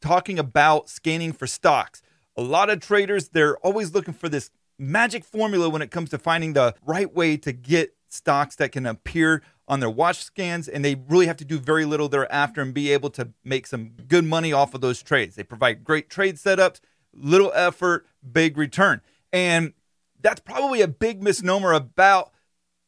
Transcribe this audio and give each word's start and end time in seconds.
talking 0.00 0.38
about 0.38 0.88
scanning 0.88 1.32
for 1.32 1.46
stocks. 1.46 2.02
A 2.36 2.42
lot 2.42 2.70
of 2.70 2.80
traders, 2.80 3.30
they're 3.30 3.58
always 3.58 3.94
looking 3.94 4.14
for 4.14 4.28
this 4.28 4.50
magic 4.78 5.24
formula 5.24 5.68
when 5.68 5.82
it 5.82 5.90
comes 5.90 6.10
to 6.10 6.18
finding 6.18 6.52
the 6.52 6.74
right 6.86 7.12
way 7.12 7.36
to 7.36 7.52
get 7.52 7.94
stocks 8.08 8.56
that 8.56 8.72
can 8.72 8.86
appear 8.86 9.42
on 9.66 9.80
their 9.80 9.90
watch 9.90 10.24
scans 10.24 10.66
and 10.66 10.84
they 10.84 10.94
really 11.08 11.26
have 11.26 11.36
to 11.36 11.44
do 11.44 11.58
very 11.58 11.84
little 11.84 12.08
thereafter 12.08 12.62
and 12.62 12.72
be 12.72 12.90
able 12.92 13.10
to 13.10 13.28
make 13.44 13.66
some 13.66 13.90
good 14.08 14.24
money 14.24 14.52
off 14.52 14.72
of 14.72 14.80
those 14.80 15.02
trades. 15.02 15.36
They 15.36 15.42
provide 15.42 15.84
great 15.84 16.08
trade 16.08 16.36
setups, 16.36 16.80
little 17.12 17.52
effort, 17.54 18.06
big 18.32 18.56
return. 18.56 19.02
And 19.32 19.74
that's 20.20 20.40
probably 20.40 20.80
a 20.80 20.88
big 20.88 21.22
misnomer 21.22 21.72
about 21.72 22.32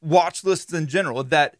watch 0.00 0.42
lists 0.42 0.72
in 0.72 0.86
general 0.86 1.22
that 1.24 1.56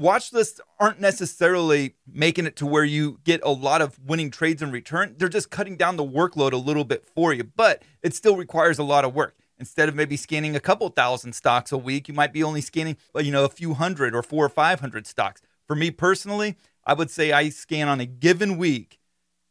watch 0.00 0.32
lists 0.32 0.60
aren't 0.78 1.00
necessarily 1.00 1.94
making 2.10 2.46
it 2.46 2.56
to 2.56 2.66
where 2.66 2.84
you 2.84 3.20
get 3.24 3.40
a 3.44 3.50
lot 3.50 3.82
of 3.82 3.98
winning 4.04 4.30
trades 4.30 4.62
in 4.62 4.72
return. 4.72 5.14
They're 5.18 5.28
just 5.28 5.50
cutting 5.50 5.76
down 5.76 5.96
the 5.96 6.04
workload 6.04 6.52
a 6.52 6.56
little 6.56 6.84
bit 6.84 7.04
for 7.04 7.32
you, 7.32 7.44
but 7.44 7.82
it 8.02 8.14
still 8.14 8.36
requires 8.36 8.78
a 8.78 8.82
lot 8.82 9.04
of 9.04 9.14
work. 9.14 9.36
Instead 9.58 9.90
of 9.90 9.94
maybe 9.94 10.16
scanning 10.16 10.56
a 10.56 10.60
couple 10.60 10.88
thousand 10.88 11.34
stocks 11.34 11.70
a 11.70 11.76
week, 11.76 12.08
you 12.08 12.14
might 12.14 12.32
be 12.32 12.42
only 12.42 12.62
scanning, 12.62 12.96
you 13.14 13.30
know, 13.30 13.44
a 13.44 13.50
few 13.50 13.74
hundred 13.74 14.14
or 14.14 14.22
four 14.22 14.46
or 14.46 14.48
500 14.48 15.06
stocks. 15.06 15.42
For 15.66 15.76
me 15.76 15.90
personally, 15.90 16.56
I 16.86 16.94
would 16.94 17.10
say 17.10 17.30
I 17.30 17.50
scan 17.50 17.86
on 17.86 18.00
a 18.00 18.06
given 18.06 18.56
week 18.56 18.98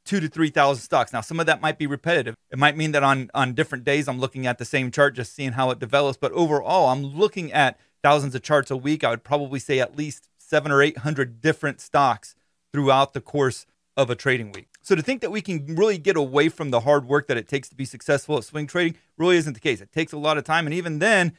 two 0.05 0.19
to 0.19 0.27
3,000 0.27 0.81
stocks. 0.81 1.13
Now, 1.13 1.21
some 1.21 1.39
of 1.39 1.45
that 1.45 1.61
might 1.61 1.77
be 1.77 1.85
repetitive. 1.85 2.33
It 2.49 2.57
might 2.57 2.75
mean 2.75 2.93
that 2.93 3.03
on, 3.03 3.29
on 3.35 3.53
different 3.53 3.83
days, 3.83 4.07
I'm 4.07 4.19
looking 4.19 4.47
at 4.47 4.57
the 4.57 4.65
same 4.65 4.89
chart, 4.89 5.15
just 5.15 5.35
seeing 5.35 5.51
how 5.51 5.69
it 5.69 5.77
develops. 5.77 6.17
But 6.17 6.31
overall, 6.31 6.89
I'm 6.89 7.05
looking 7.05 7.53
at 7.53 7.79
thousands 8.01 8.33
of 8.33 8.41
charts 8.41 8.71
a 8.71 8.77
week. 8.77 9.03
I 9.03 9.11
would 9.11 9.23
probably 9.23 9.59
say 9.59 9.79
at 9.79 9.95
least 9.95 10.27
seven 10.49 10.71
or 10.71 10.81
800 10.81 11.41
different 11.41 11.79
stocks 11.79 12.35
throughout 12.73 13.13
the 13.13 13.21
course 13.21 13.65
of 13.95 14.09
a 14.09 14.15
trading 14.15 14.51
week. 14.51 14.69
So 14.81 14.95
to 14.95 15.01
think 15.01 15.21
that 15.21 15.31
we 15.31 15.41
can 15.41 15.75
really 15.75 15.97
get 15.97 16.15
away 16.15 16.49
from 16.49 16.71
the 16.71 16.79
hard 16.81 17.05
work 17.05 17.27
that 17.27 17.37
it 17.37 17.47
takes 17.47 17.69
to 17.69 17.75
be 17.75 17.85
successful 17.85 18.37
at 18.37 18.43
swing 18.43 18.65
trading 18.65 18.95
really 19.17 19.37
isn't 19.37 19.53
the 19.53 19.59
case. 19.59 19.81
It 19.81 19.91
takes 19.91 20.13
a 20.13 20.17
lot 20.17 20.37
of 20.37 20.43
time. 20.43 20.65
And 20.65 20.73
even 20.73 20.99
then, 20.99 21.33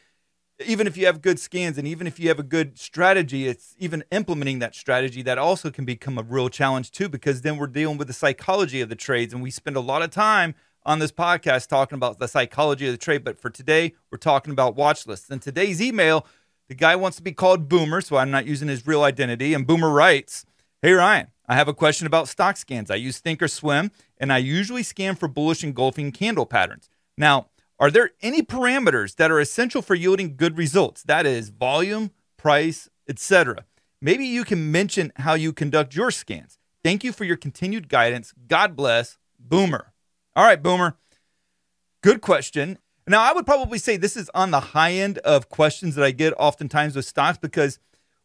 even 0.64 0.86
if 0.86 0.97
you 0.97 1.06
have 1.06 1.22
good 1.22 1.41
scans 1.41 1.78
and 1.78 1.88
even 1.88 2.06
if 2.06 2.20
you 2.20 2.28
have 2.28 2.38
a 2.38 2.44
good 2.44 2.78
strategy, 2.78 3.48
it's 3.48 3.75
even 3.78 4.05
implementing 4.12 4.58
that 4.58 4.75
strategy 4.75 5.22
that 5.22 5.38
also 5.38 5.70
can 5.70 5.84
become 5.84 6.19
a 6.19 6.22
real 6.22 6.48
challenge 6.48 6.91
too, 6.91 7.08
because 7.08 7.41
then 7.41 7.56
we're 7.56 7.66
dealing 7.66 7.97
with 7.97 8.08
the 8.08 8.14
psychology 8.14 8.81
of 8.81 8.88
the 8.91 8.97
trades. 8.97 9.33
And 9.33 9.42
we 9.42 9.50
spend 9.50 9.77
a 9.77 9.81
lot 9.81 10.03
of 10.03 10.11
time 10.11 10.55
on 10.84 10.98
this 10.98 11.12
podcast 11.12 11.69
talking 11.69 11.97
about 11.97 12.19
the 12.19 12.28
psychology 12.28 12.86
of 12.86 12.92
the 12.92 12.98
trade. 12.98 13.25
But 13.25 13.41
for 13.41 13.50
today, 13.50 13.94
we're 14.11 14.19
talking 14.19 14.53
about 14.53 14.77
watch 14.77 15.06
lists. 15.06 15.31
And 15.31 15.41
today's 15.41 15.81
email, 15.81 16.27
the 16.70 16.76
guy 16.76 16.94
wants 16.94 17.16
to 17.16 17.22
be 17.24 17.32
called 17.32 17.68
Boomer, 17.68 18.00
so 18.00 18.16
I'm 18.16 18.30
not 18.30 18.46
using 18.46 18.68
his 18.68 18.86
real 18.86 19.02
identity. 19.02 19.54
And 19.54 19.66
Boomer 19.66 19.90
writes, 19.90 20.46
Hey 20.80 20.92
Ryan, 20.92 21.26
I 21.48 21.56
have 21.56 21.66
a 21.66 21.74
question 21.74 22.06
about 22.06 22.28
stock 22.28 22.56
scans. 22.56 22.92
I 22.92 22.94
use 22.94 23.20
Thinkorswim, 23.20 23.90
and 24.18 24.32
I 24.32 24.38
usually 24.38 24.84
scan 24.84 25.16
for 25.16 25.26
bullish 25.26 25.64
engulfing 25.64 26.12
candle 26.12 26.46
patterns. 26.46 26.88
Now, 27.19 27.48
are 27.80 27.91
there 27.91 28.12
any 28.22 28.42
parameters 28.42 29.16
that 29.16 29.32
are 29.32 29.41
essential 29.41 29.82
for 29.82 29.97
yielding 29.97 30.36
good 30.36 30.56
results? 30.56 31.03
That 31.03 31.26
is 31.26 31.48
volume, 31.48 32.12
price, 32.36 32.88
etc. 33.09 33.64
Maybe 34.00 34.25
you 34.25 34.44
can 34.44 34.70
mention 34.70 35.12
how 35.16 35.34
you 35.34 35.53
conduct 35.53 35.97
your 35.97 36.12
scans. 36.12 36.56
Thank 36.84 37.03
you 37.03 37.12
for 37.12 37.25
your 37.25 37.36
continued 37.36 37.88
guidance. 37.88 38.32
God 38.47 38.76
bless, 38.76 39.19
Boomer. 39.41 39.92
All 40.36 40.44
right, 40.44 40.62
Boomer. 40.62 40.97
Good 42.00 42.20
question. 42.20 42.78
Now, 43.06 43.22
I 43.22 43.33
would 43.33 43.47
probably 43.47 43.78
say 43.78 43.97
this 43.97 44.16
is 44.16 44.31
on 44.34 44.50
the 44.50 44.61
high 44.61 44.93
end 44.93 45.19
of 45.19 45.49
questions 45.49 45.94
that 45.94 46.05
I 46.05 46.11
get 46.11 46.33
oftentimes 46.38 46.94
with 46.94 47.05
stocks 47.05 47.38
because 47.38 47.78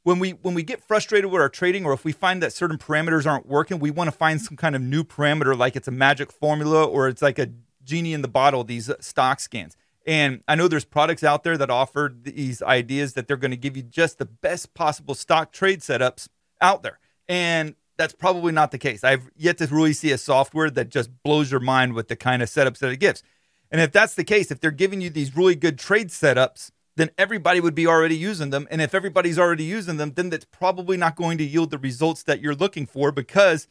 when 0.04 0.20
we 0.20 0.32
when 0.32 0.54
we 0.54 0.64
get 0.64 0.82
frustrated 0.84 1.32
with 1.32 1.42
our 1.42 1.50
trading 1.50 1.86
or 1.86 1.94
if 1.94 2.06
we 2.06 2.12
find 2.12 2.42
that 2.44 2.54
certain 2.54 2.78
parameters 2.78 3.26
aren't 3.26 3.48
working 3.48 3.80
we 3.80 3.90
want 3.90 4.08
to 4.08 4.16
find 4.16 4.40
some 4.40 4.56
kind 4.56 4.76
of 4.76 4.82
new 4.82 5.04
parameter 5.04 5.58
like 5.58 5.76
it's 5.76 5.88
a 5.88 5.92
magic 5.92 6.32
formula 6.32 6.86
or 6.86 7.08
it's 7.08 7.24
like 7.24 7.40
a 7.40 7.50
genie 7.84 8.14
in 8.14 8.22
the 8.22 8.28
bottle 8.28 8.64
these 8.64 8.90
uh, 8.90 8.96
stock 9.00 9.40
scans. 9.40 9.76
And 10.06 10.44
i 10.48 10.54
know 10.54 10.68
there's 10.68 10.86
products 10.86 11.24
out 11.24 11.44
there 11.44 11.58
that 11.58 11.72
offer 11.72 12.14
these 12.22 12.62
ideas 12.62 13.14
that 13.14 13.28
they're 13.28 13.38
going 13.38 13.52
to 13.52 13.58
give 13.58 13.76
you 13.76 13.84
just 13.84 14.20
the 14.20 14.26
best 14.26 14.74
possible 14.76 15.16
stock 15.16 15.52
trade 15.52 15.80
setups 15.80 16.28
out 16.62 16.84
there. 16.84 17.00
And 17.28 17.76
that's 17.98 18.14
probably 18.14 18.52
not 18.52 18.72
the 18.72 18.78
case. 18.78 19.04
I've 19.04 19.32
yet 19.36 19.58
to 19.60 19.68
really 19.68 19.94
see 19.94 20.12
a 20.12 20.18
software 20.18 20.70
that 20.70 20.90
just 20.90 21.10
blows 21.24 21.50
your 21.50 21.62
mind 21.62 21.94
with 21.94 22.08
the 22.10 22.16
kind 22.16 22.44
of 22.44 22.50
setups 22.50 22.80
that 22.80 22.92
it 22.92 22.98
gives 22.98 23.24
and 23.72 23.82
if 23.82 23.92
that's 23.92 24.16
the 24.16 24.24
case 24.24 24.52
if 24.52 24.60
they're 24.60 24.72
giving 24.72 25.02
you 25.02 25.10
these 25.10 25.36
really 25.36 25.56
good 25.56 25.78
trade 25.78 26.10
setups 26.10 26.72
then 26.96 27.10
everybody 27.18 27.60
would 27.60 27.76
be 27.76 27.88
already 27.88 28.16
using 28.16 28.50
them. 28.50 28.68
And 28.72 28.82
if 28.82 28.96
everybody's 28.96 29.38
already 29.38 29.66
using 29.66 29.98
them, 29.98 30.14
then 30.16 30.30
that's 30.30 30.46
probably 30.46 30.98
not 30.98 31.16
going 31.16 31.38
to 31.38 31.44
yield 31.44 31.72
the 31.72 31.78
results 31.78 32.24
that 32.24 32.42
you're 32.42 32.56
looking 32.56 32.86
for 32.86 33.12
because 33.12 33.68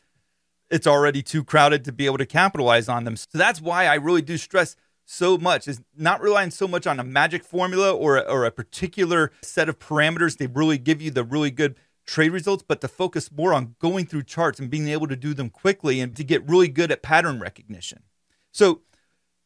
it's 0.70 0.86
already 0.86 1.22
too 1.22 1.44
crowded 1.44 1.84
to 1.84 1.92
be 1.92 2.06
able 2.06 2.18
to 2.18 2.26
capitalize 2.26 2.88
on 2.88 3.04
them. 3.04 3.16
So 3.16 3.38
that's 3.38 3.60
why 3.60 3.86
I 3.86 3.94
really 3.94 4.22
do 4.22 4.36
stress 4.36 4.76
so 5.06 5.36
much 5.36 5.68
is 5.68 5.82
not 5.96 6.22
relying 6.22 6.50
so 6.50 6.66
much 6.66 6.86
on 6.86 6.98
a 6.98 7.04
magic 7.04 7.44
formula 7.44 7.92
or 7.92 8.16
a, 8.16 8.20
or 8.20 8.44
a 8.46 8.50
particular 8.50 9.32
set 9.42 9.68
of 9.68 9.78
parameters 9.78 10.38
they 10.38 10.46
really 10.46 10.78
give 10.78 11.02
you 11.02 11.10
the 11.10 11.24
really 11.24 11.50
good 11.50 11.76
trade 12.06 12.30
results, 12.30 12.64
but 12.66 12.80
to 12.80 12.88
focus 12.88 13.30
more 13.30 13.52
on 13.52 13.76
going 13.78 14.06
through 14.06 14.22
charts 14.22 14.58
and 14.58 14.70
being 14.70 14.88
able 14.88 15.06
to 15.06 15.16
do 15.16 15.34
them 15.34 15.50
quickly 15.50 16.00
and 16.00 16.16
to 16.16 16.24
get 16.24 16.46
really 16.48 16.68
good 16.68 16.90
at 16.90 17.02
pattern 17.02 17.38
recognition. 17.38 18.02
So 18.50 18.80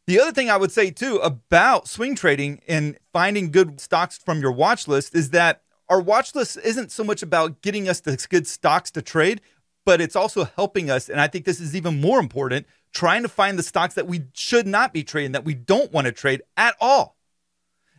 the 0.09 0.19
other 0.19 0.33
thing 0.33 0.49
I 0.49 0.57
would 0.57 0.73
say 0.73 0.91
too 0.91 1.17
about 1.17 1.87
swing 1.87 2.15
trading 2.15 2.63
and 2.67 2.97
finding 3.13 3.51
good 3.51 3.79
stocks 3.79 4.17
from 4.17 4.41
your 4.41 4.53
watch 4.53 4.89
list 4.89 5.15
is 5.15 5.31
that 5.31 5.61
our 5.91 6.01
watch 6.01 6.35
list 6.35 6.57
isn't 6.65 6.91
so 6.91 7.05
much 7.05 7.23
about 7.23 7.61
getting 7.61 7.91
us 7.91 8.01
the 8.01 8.17
good 8.31 8.47
stocks 8.47 8.91
to 8.93 9.03
trade, 9.03 9.43
but 9.85 10.01
it's 10.01 10.17
also 10.17 10.45
helping 10.57 10.89
us. 10.91 11.11
And 11.11 11.21
I 11.21 11.27
think 11.27 11.45
this 11.45 11.61
is 11.61 11.77
even 11.77 12.01
more 12.01 12.21
important 12.21 12.67
trying 12.91 13.23
to 13.23 13.29
find 13.29 13.59
the 13.59 13.63
stocks 13.63 13.93
that 13.95 14.07
we 14.07 14.25
should 14.33 14.67
not 14.67 14.95
be 14.95 15.05
trading, 15.05 15.33
that 15.33 15.45
we 15.45 15.53
don't 15.53 15.93
want 15.93 16.07
to 16.07 16.13
trade 16.13 16.41
at 16.57 16.75
all. 16.81 17.19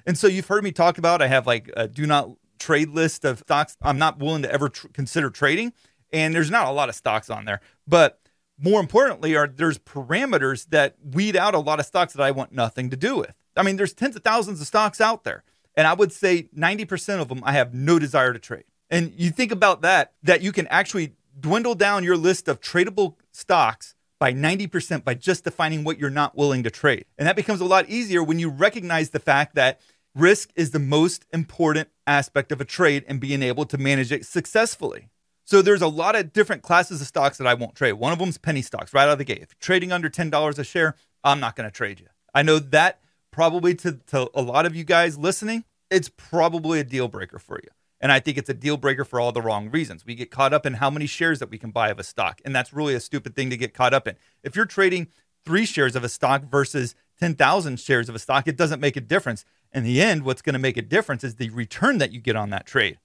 And 0.08 0.18
so 0.18 0.26
you've 0.26 0.48
heard 0.48 0.64
me 0.64 0.72
talk 0.72 0.98
about 0.98 1.22
I 1.22 1.28
have 1.28 1.46
like 1.46 1.70
a 1.78 1.88
do 1.88 2.08
not 2.08 2.32
trade 2.58 2.90
list 2.90 3.24
of 3.24 3.38
stocks 3.38 3.78
I'm 3.84 4.00
not 4.00 4.18
willing 4.18 4.42
to 4.42 4.52
ever 4.52 4.70
tr- 4.70 4.88
consider 4.94 5.30
trading. 5.30 5.74
And 6.12 6.34
there's 6.34 6.50
not 6.50 6.66
a 6.66 6.72
lot 6.72 6.90
of 6.90 6.96
stocks 6.96 7.30
on 7.30 7.46
there, 7.46 7.62
but 7.88 8.20
more 8.62 8.80
importantly, 8.80 9.36
are 9.36 9.48
there's 9.48 9.78
parameters 9.78 10.68
that 10.70 10.96
weed 11.04 11.36
out 11.36 11.56
a 11.56 11.60
lot 11.60 11.80
of 11.80 11.86
stocks 11.86 12.14
that 12.14 12.24
I 12.24 12.32
want 12.32 12.52
nothing 12.52 12.90
to 12.90 12.98
do 12.98 13.18
with. 13.18 13.34
I 13.56 13.64
mean, 13.64 13.78
there's 13.78 13.94
tens 13.94 14.16
of 14.16 14.24
thousands 14.24 14.62
of 14.62 14.68
stocks 14.68 15.02
out 15.02 15.24
there, 15.24 15.44
and 15.76 15.88
I 15.88 15.94
would 15.94 16.12
say 16.12 16.50
90% 16.56 17.22
of 17.22 17.30
them 17.30 17.42
I 17.44 17.54
have 17.54 17.74
no 17.74 18.00
desire 18.00 18.34
to 18.34 18.40
trade. 18.40 18.66
And 18.90 19.14
you 19.16 19.32
think 19.32 19.52
about 19.52 19.82
that, 19.82 20.14
that 20.24 20.42
you 20.42 20.52
can 20.52 20.68
actually 20.68 21.14
dwindle 21.40 21.76
down 21.76 22.04
your 22.04 22.18
list 22.18 22.48
of 22.48 22.60
tradable 22.60 23.16
stocks 23.32 23.96
by 24.20 24.34
90% 24.34 25.04
by 25.04 25.14
just 25.14 25.46
defining 25.46 25.84
what 25.84 25.98
you're 25.98 26.10
not 26.10 26.36
willing 26.36 26.64
to 26.64 26.70
trade. 26.70 27.06
And 27.18 27.28
that 27.28 27.36
becomes 27.36 27.62
a 27.62 27.66
lot 27.66 27.90
easier 27.90 28.22
when 28.22 28.40
you 28.40 28.50
recognize 28.50 29.12
the 29.12 29.20
fact 29.20 29.56
that 29.56 29.80
risk 30.14 30.52
is 30.56 30.72
the 30.72 30.80
most 30.80 31.26
important 31.32 31.88
aspect 32.06 32.52
of 32.52 32.60
a 32.60 32.66
trade 32.66 33.06
and 33.08 33.22
being 33.22 33.42
able 33.42 33.66
to 33.66 33.78
manage 33.78 34.12
it 34.12 34.26
successfully. 34.26 35.08
So 35.50 35.64
there's 35.64 35.82
a 35.82 35.88
lot 35.88 36.16
of 36.16 36.32
different 36.32 36.62
classes 36.62 37.02
of 37.02 37.08
stocks 37.08 37.40
that 37.40 37.48
I 37.48 37.56
won't 37.56 37.74
trade. 37.74 37.94
One 37.94 38.14
of 38.14 38.20
them 38.20 38.30
is 38.30 38.38
penny 38.38 38.62
stocks 38.62 38.94
right 38.94 39.06
out 39.06 39.14
of 39.14 39.18
the 39.18 39.24
gate. 39.24 39.40
If 39.42 39.50
you're 39.50 39.58
trading 39.60 39.92
under 39.92 40.08
$10 40.08 40.60
a 40.60 40.64
share, 40.64 40.94
I'm 41.24 41.40
not 41.40 41.56
going 41.56 41.68
to 41.68 41.76
trade 41.76 42.00
you. 42.00 42.06
I 42.36 42.44
know 42.44 42.60
that 42.60 43.00
probably 43.32 43.74
to, 43.78 43.94
to 44.12 44.30
a 44.36 44.44
lot 44.44 44.68
of 44.68 44.76
you 44.76 44.84
guys 44.84 45.18
listening, 45.18 45.64
it's 45.90 46.08
probably 46.08 46.80
a 46.80 46.84
deal 46.84 47.08
breaker 47.08 47.40
for 47.40 47.60
you. 47.64 47.70
And 48.00 48.12
I 48.12 48.20
think 48.20 48.38
it's 48.38 48.52
a 48.52 48.54
deal 48.54 48.78
breaker 48.78 49.04
for 49.04 49.20
all 49.20 49.32
the 49.32 49.42
wrong 49.42 49.72
reasons. 49.72 50.06
We 50.06 50.14
get 50.14 50.30
caught 50.30 50.54
up 50.54 50.68
in 50.68 50.76
how 50.76 50.92
many 50.92 51.08
shares 51.08 51.40
that 51.40 51.50
we 51.50 51.58
can 51.58 51.72
buy 51.72 51.90
of 51.90 51.98
a 51.98 52.04
stock. 52.04 52.42
And 52.46 52.56
that's 52.56 52.72
really 52.72 52.94
a 52.94 53.00
stupid 53.00 53.36
thing 53.36 53.50
to 53.50 53.58
get 53.58 53.74
caught 53.74 53.96
up 53.96 54.08
in. 54.08 54.18
If 54.44 54.56
you're 54.56 54.66
trading 54.66 55.08
three 55.46 55.66
shares 55.66 55.96
of 55.96 56.04
a 56.04 56.10
stock 56.10 56.44
versus 56.44 56.94
10,000 57.20 57.80
shares 57.80 58.08
of 58.08 58.14
a 58.14 58.20
stock, 58.20 58.48
it 58.48 58.56
doesn't 58.56 58.82
make 58.82 58.98
a 58.98 59.02
difference. 59.02 59.46
In 59.74 59.84
the 59.84 60.00
end, 60.00 60.26
what's 60.26 60.44
going 60.44 60.54
to 60.54 60.60
make 60.60 60.78
a 60.78 60.84
difference 60.84 61.24
is 61.24 61.38
the 61.38 61.50
return 61.50 61.98
that 61.98 62.12
you 62.12 62.22
get 62.22 62.36
on 62.36 62.52
that 62.52 62.68
trade. 62.68 63.00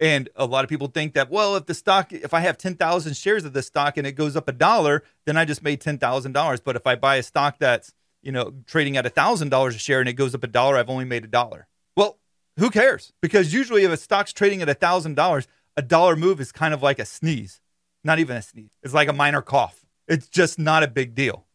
And 0.00 0.28
a 0.36 0.46
lot 0.46 0.64
of 0.64 0.70
people 0.70 0.86
think 0.86 1.14
that, 1.14 1.30
well, 1.30 1.56
if 1.56 1.66
the 1.66 1.74
stock, 1.74 2.12
if 2.12 2.32
I 2.32 2.40
have 2.40 2.56
10,000 2.56 3.16
shares 3.16 3.44
of 3.44 3.52
this 3.52 3.66
stock 3.66 3.96
and 3.96 4.06
it 4.06 4.12
goes 4.12 4.36
up 4.36 4.48
a 4.48 4.52
dollar, 4.52 5.02
then 5.26 5.36
I 5.36 5.44
just 5.44 5.62
made 5.62 5.80
$10,000. 5.80 6.60
But 6.64 6.76
if 6.76 6.86
I 6.86 6.94
buy 6.94 7.16
a 7.16 7.22
stock 7.22 7.56
that's, 7.58 7.92
you 8.22 8.30
know, 8.30 8.54
trading 8.66 8.96
at 8.96 9.04
$1,000 9.04 9.68
a 9.68 9.78
share 9.78 10.00
and 10.00 10.08
it 10.08 10.12
goes 10.12 10.34
up 10.34 10.44
a 10.44 10.48
dollar, 10.48 10.76
I've 10.76 10.90
only 10.90 11.04
made 11.04 11.24
a 11.24 11.28
dollar. 11.28 11.66
Well, 11.96 12.18
who 12.58 12.70
cares? 12.70 13.12
Because 13.20 13.52
usually 13.52 13.82
if 13.82 13.90
a 13.90 13.96
stock's 13.96 14.32
trading 14.32 14.62
at 14.62 14.68
$1,000, 14.68 15.46
a 15.76 15.82
dollar 15.82 16.14
move 16.14 16.40
is 16.40 16.52
kind 16.52 16.74
of 16.74 16.82
like 16.82 17.00
a 17.00 17.04
sneeze. 17.04 17.60
Not 18.04 18.20
even 18.20 18.36
a 18.36 18.42
sneeze. 18.42 18.70
It's 18.84 18.94
like 18.94 19.08
a 19.08 19.12
minor 19.12 19.42
cough. 19.42 19.84
It's 20.06 20.28
just 20.28 20.60
not 20.60 20.84
a 20.84 20.88
big 20.88 21.16
deal. 21.16 21.47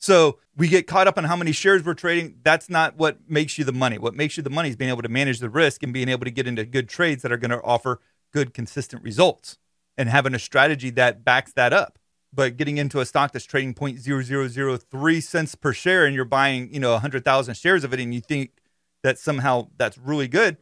So 0.00 0.38
we 0.56 0.66
get 0.66 0.86
caught 0.86 1.06
up 1.06 1.18
on 1.18 1.24
how 1.24 1.36
many 1.36 1.52
shares 1.52 1.84
we're 1.84 1.92
trading. 1.94 2.36
That's 2.42 2.70
not 2.70 2.96
what 2.96 3.18
makes 3.28 3.58
you 3.58 3.64
the 3.64 3.72
money. 3.72 3.98
What 3.98 4.14
makes 4.14 4.36
you 4.36 4.42
the 4.42 4.48
money 4.48 4.70
is 4.70 4.76
being 4.76 4.90
able 4.90 5.02
to 5.02 5.10
manage 5.10 5.40
the 5.40 5.50
risk 5.50 5.82
and 5.82 5.92
being 5.92 6.08
able 6.08 6.24
to 6.24 6.30
get 6.30 6.46
into 6.46 6.64
good 6.64 6.88
trades 6.88 7.22
that 7.22 7.30
are 7.30 7.36
going 7.36 7.50
to 7.50 7.62
offer 7.62 8.00
good, 8.32 8.54
consistent 8.54 9.02
results 9.02 9.58
and 9.98 10.08
having 10.08 10.34
a 10.34 10.38
strategy 10.38 10.88
that 10.90 11.22
backs 11.22 11.52
that 11.52 11.74
up. 11.74 11.98
But 12.32 12.56
getting 12.56 12.78
into 12.78 13.00
a 13.00 13.04
stock 13.04 13.32
that's 13.32 13.44
trading 13.44 13.74
0.0003 13.74 15.22
cents 15.22 15.54
per 15.54 15.72
share 15.74 16.06
and 16.06 16.14
you're 16.14 16.24
buying, 16.24 16.72
you 16.72 16.80
know, 16.80 16.92
100,000 16.92 17.54
shares 17.54 17.84
of 17.84 17.92
it 17.92 18.00
and 18.00 18.14
you 18.14 18.20
think 18.20 18.52
that 19.02 19.18
somehow 19.18 19.68
that's 19.76 19.98
really 19.98 20.28
good, 20.28 20.56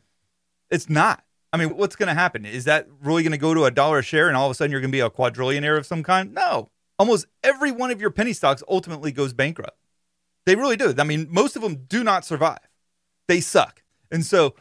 it's 0.69 0.89
not. 0.89 1.23
I 1.53 1.59
mean, 1.59 1.77
what's 1.77 1.95
going 1.95 2.09
to 2.09 2.15
happen? 2.15 2.45
Is 2.45 2.65
that 2.65 2.89
really 3.03 3.23
going 3.23 3.33
to 3.33 3.39
go 3.39 3.55
to 3.55 3.65
a 3.67 3.71
dollar 3.71 3.99
a 3.99 4.03
share 4.03 4.27
and 4.27 4.37
all 4.37 4.47
of 4.47 4.51
a 4.51 4.55
sudden 4.55 4.73
you're 4.73 4.81
going 4.81 4.91
to 4.91 4.97
be 4.97 5.01
a 5.01 5.11
quadrillionaire 5.11 5.79
of 5.79 5.87
some 5.87 6.03
kind? 6.03 6.35
No 6.35 6.71
almost 6.99 7.27
every 7.43 7.71
one 7.71 7.91
of 7.91 8.01
your 8.01 8.11
penny 8.11 8.33
stocks 8.33 8.63
ultimately 8.69 9.13
goes 9.13 9.33
bankrupt. 9.33 9.79
They 10.47 10.57
really 10.57 10.77
do. 10.77 10.95
I 10.99 11.05
mean, 11.05 11.27
most 11.31 11.57
of 11.57 11.63
them 11.63 11.85
do 11.89 12.03
not 12.03 12.25
survive. 12.25 12.59
They 13.27 13.41
suck. 13.41 13.83
And 14.11 14.25
so 14.25 14.55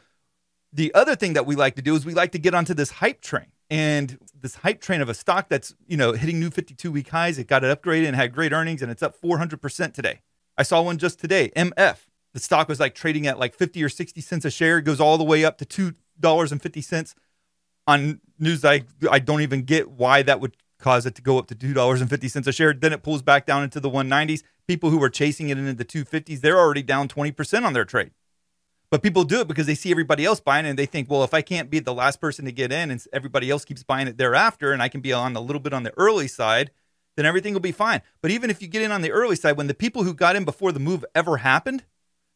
the 0.73 0.93
other 0.93 1.15
thing 1.15 1.33
that 1.33 1.45
we 1.45 1.55
like 1.55 1.75
to 1.75 1.81
do 1.81 1.95
is 1.95 2.05
we 2.05 2.13
like 2.13 2.33
to 2.33 2.39
get 2.39 2.53
onto 2.53 2.73
this 2.73 2.91
hype 2.91 3.21
train. 3.21 3.47
And 3.69 4.17
this 4.39 4.55
hype 4.55 4.79
train 4.79 5.01
of 5.01 5.09
a 5.09 5.13
stock 5.13 5.49
that's, 5.49 5.75
you 5.87 5.97
know, 5.97 6.13
hitting 6.13 6.39
new 6.39 6.49
52 6.49 6.91
week 6.91 7.09
highs, 7.09 7.37
it 7.37 7.47
got 7.47 7.63
it 7.63 7.81
upgraded 7.81 8.07
and 8.07 8.15
had 8.15 8.33
great 8.33 8.53
earnings 8.53 8.81
and 8.81 8.91
it's 8.91 9.03
up 9.03 9.19
400% 9.19 9.93
today. 9.93 10.21
I 10.57 10.63
saw 10.63 10.81
one 10.81 10.97
just 10.97 11.19
today, 11.19 11.51
MF. 11.55 11.97
The 12.33 12.39
stock 12.39 12.67
was 12.67 12.79
like 12.79 12.95
trading 12.95 13.27
at 13.27 13.39
like 13.39 13.53
50 13.53 13.83
or 13.83 13.89
60 13.89 14.21
cents 14.21 14.45
a 14.45 14.51
share. 14.51 14.77
It 14.77 14.83
goes 14.83 14.99
all 14.99 15.17
the 15.17 15.23
way 15.23 15.43
up 15.43 15.57
to 15.57 15.65
$2.50 15.65 17.15
on 17.87 18.19
news 18.37 18.65
I 18.65 18.83
I 19.09 19.19
don't 19.19 19.41
even 19.41 19.63
get 19.63 19.89
why 19.89 20.21
that 20.21 20.41
would 20.41 20.55
cause 20.79 21.05
it 21.05 21.15
to 21.15 21.21
go 21.21 21.37
up 21.37 21.47
to 21.47 21.55
$2.50 21.55 22.47
a 22.47 22.51
share. 22.51 22.73
Then 22.73 22.93
it 22.93 23.03
pulls 23.03 23.21
back 23.21 23.45
down 23.45 23.63
into 23.63 23.79
the 23.79 23.89
190s. 23.89 24.43
People 24.67 24.89
who 24.89 24.97
were 24.97 25.09
chasing 25.09 25.49
it 25.49 25.57
into 25.57 25.73
the 25.73 25.85
250s, 25.85 26.41
they're 26.41 26.59
already 26.59 26.83
down 26.83 27.07
20% 27.07 27.63
on 27.63 27.73
their 27.73 27.85
trade. 27.85 28.11
But 28.89 29.03
people 29.03 29.25
do 29.25 29.41
it 29.41 29.47
because 29.47 29.65
they 29.65 29.75
see 29.75 29.91
everybody 29.91 30.23
else 30.23 30.39
buying 30.39 30.65
it 30.65 30.69
and 30.69 30.79
they 30.79 30.85
think, 30.85 31.09
well, 31.09 31.23
if 31.23 31.33
I 31.33 31.41
can't 31.41 31.69
be 31.69 31.79
the 31.79 31.93
last 31.93 32.21
person 32.21 32.45
to 32.45 32.51
get 32.51 32.71
in 32.71 32.89
and 32.89 33.03
everybody 33.11 33.49
else 33.49 33.65
keeps 33.65 33.83
buying 33.83 34.07
it 34.07 34.17
thereafter 34.17 34.71
and 34.71 34.81
I 34.81 34.87
can 34.87 35.01
be 35.01 35.11
on 35.11 35.35
a 35.35 35.41
little 35.41 35.59
bit 35.59 35.73
on 35.73 35.83
the 35.83 35.93
early 35.97 36.27
side, 36.27 36.71
then 37.17 37.25
everything 37.25 37.53
will 37.53 37.59
be 37.59 37.73
fine. 37.73 38.01
But 38.21 38.31
even 38.31 38.49
if 38.49 38.61
you 38.61 38.67
get 38.67 38.81
in 38.81 38.91
on 38.91 39.01
the 39.01 39.11
early 39.11 39.35
side, 39.35 39.57
when 39.57 39.67
the 39.67 39.73
people 39.73 40.03
who 40.03 40.13
got 40.13 40.37
in 40.37 40.45
before 40.45 40.71
the 40.71 40.79
move 40.79 41.03
ever 41.13 41.37
happened, 41.37 41.83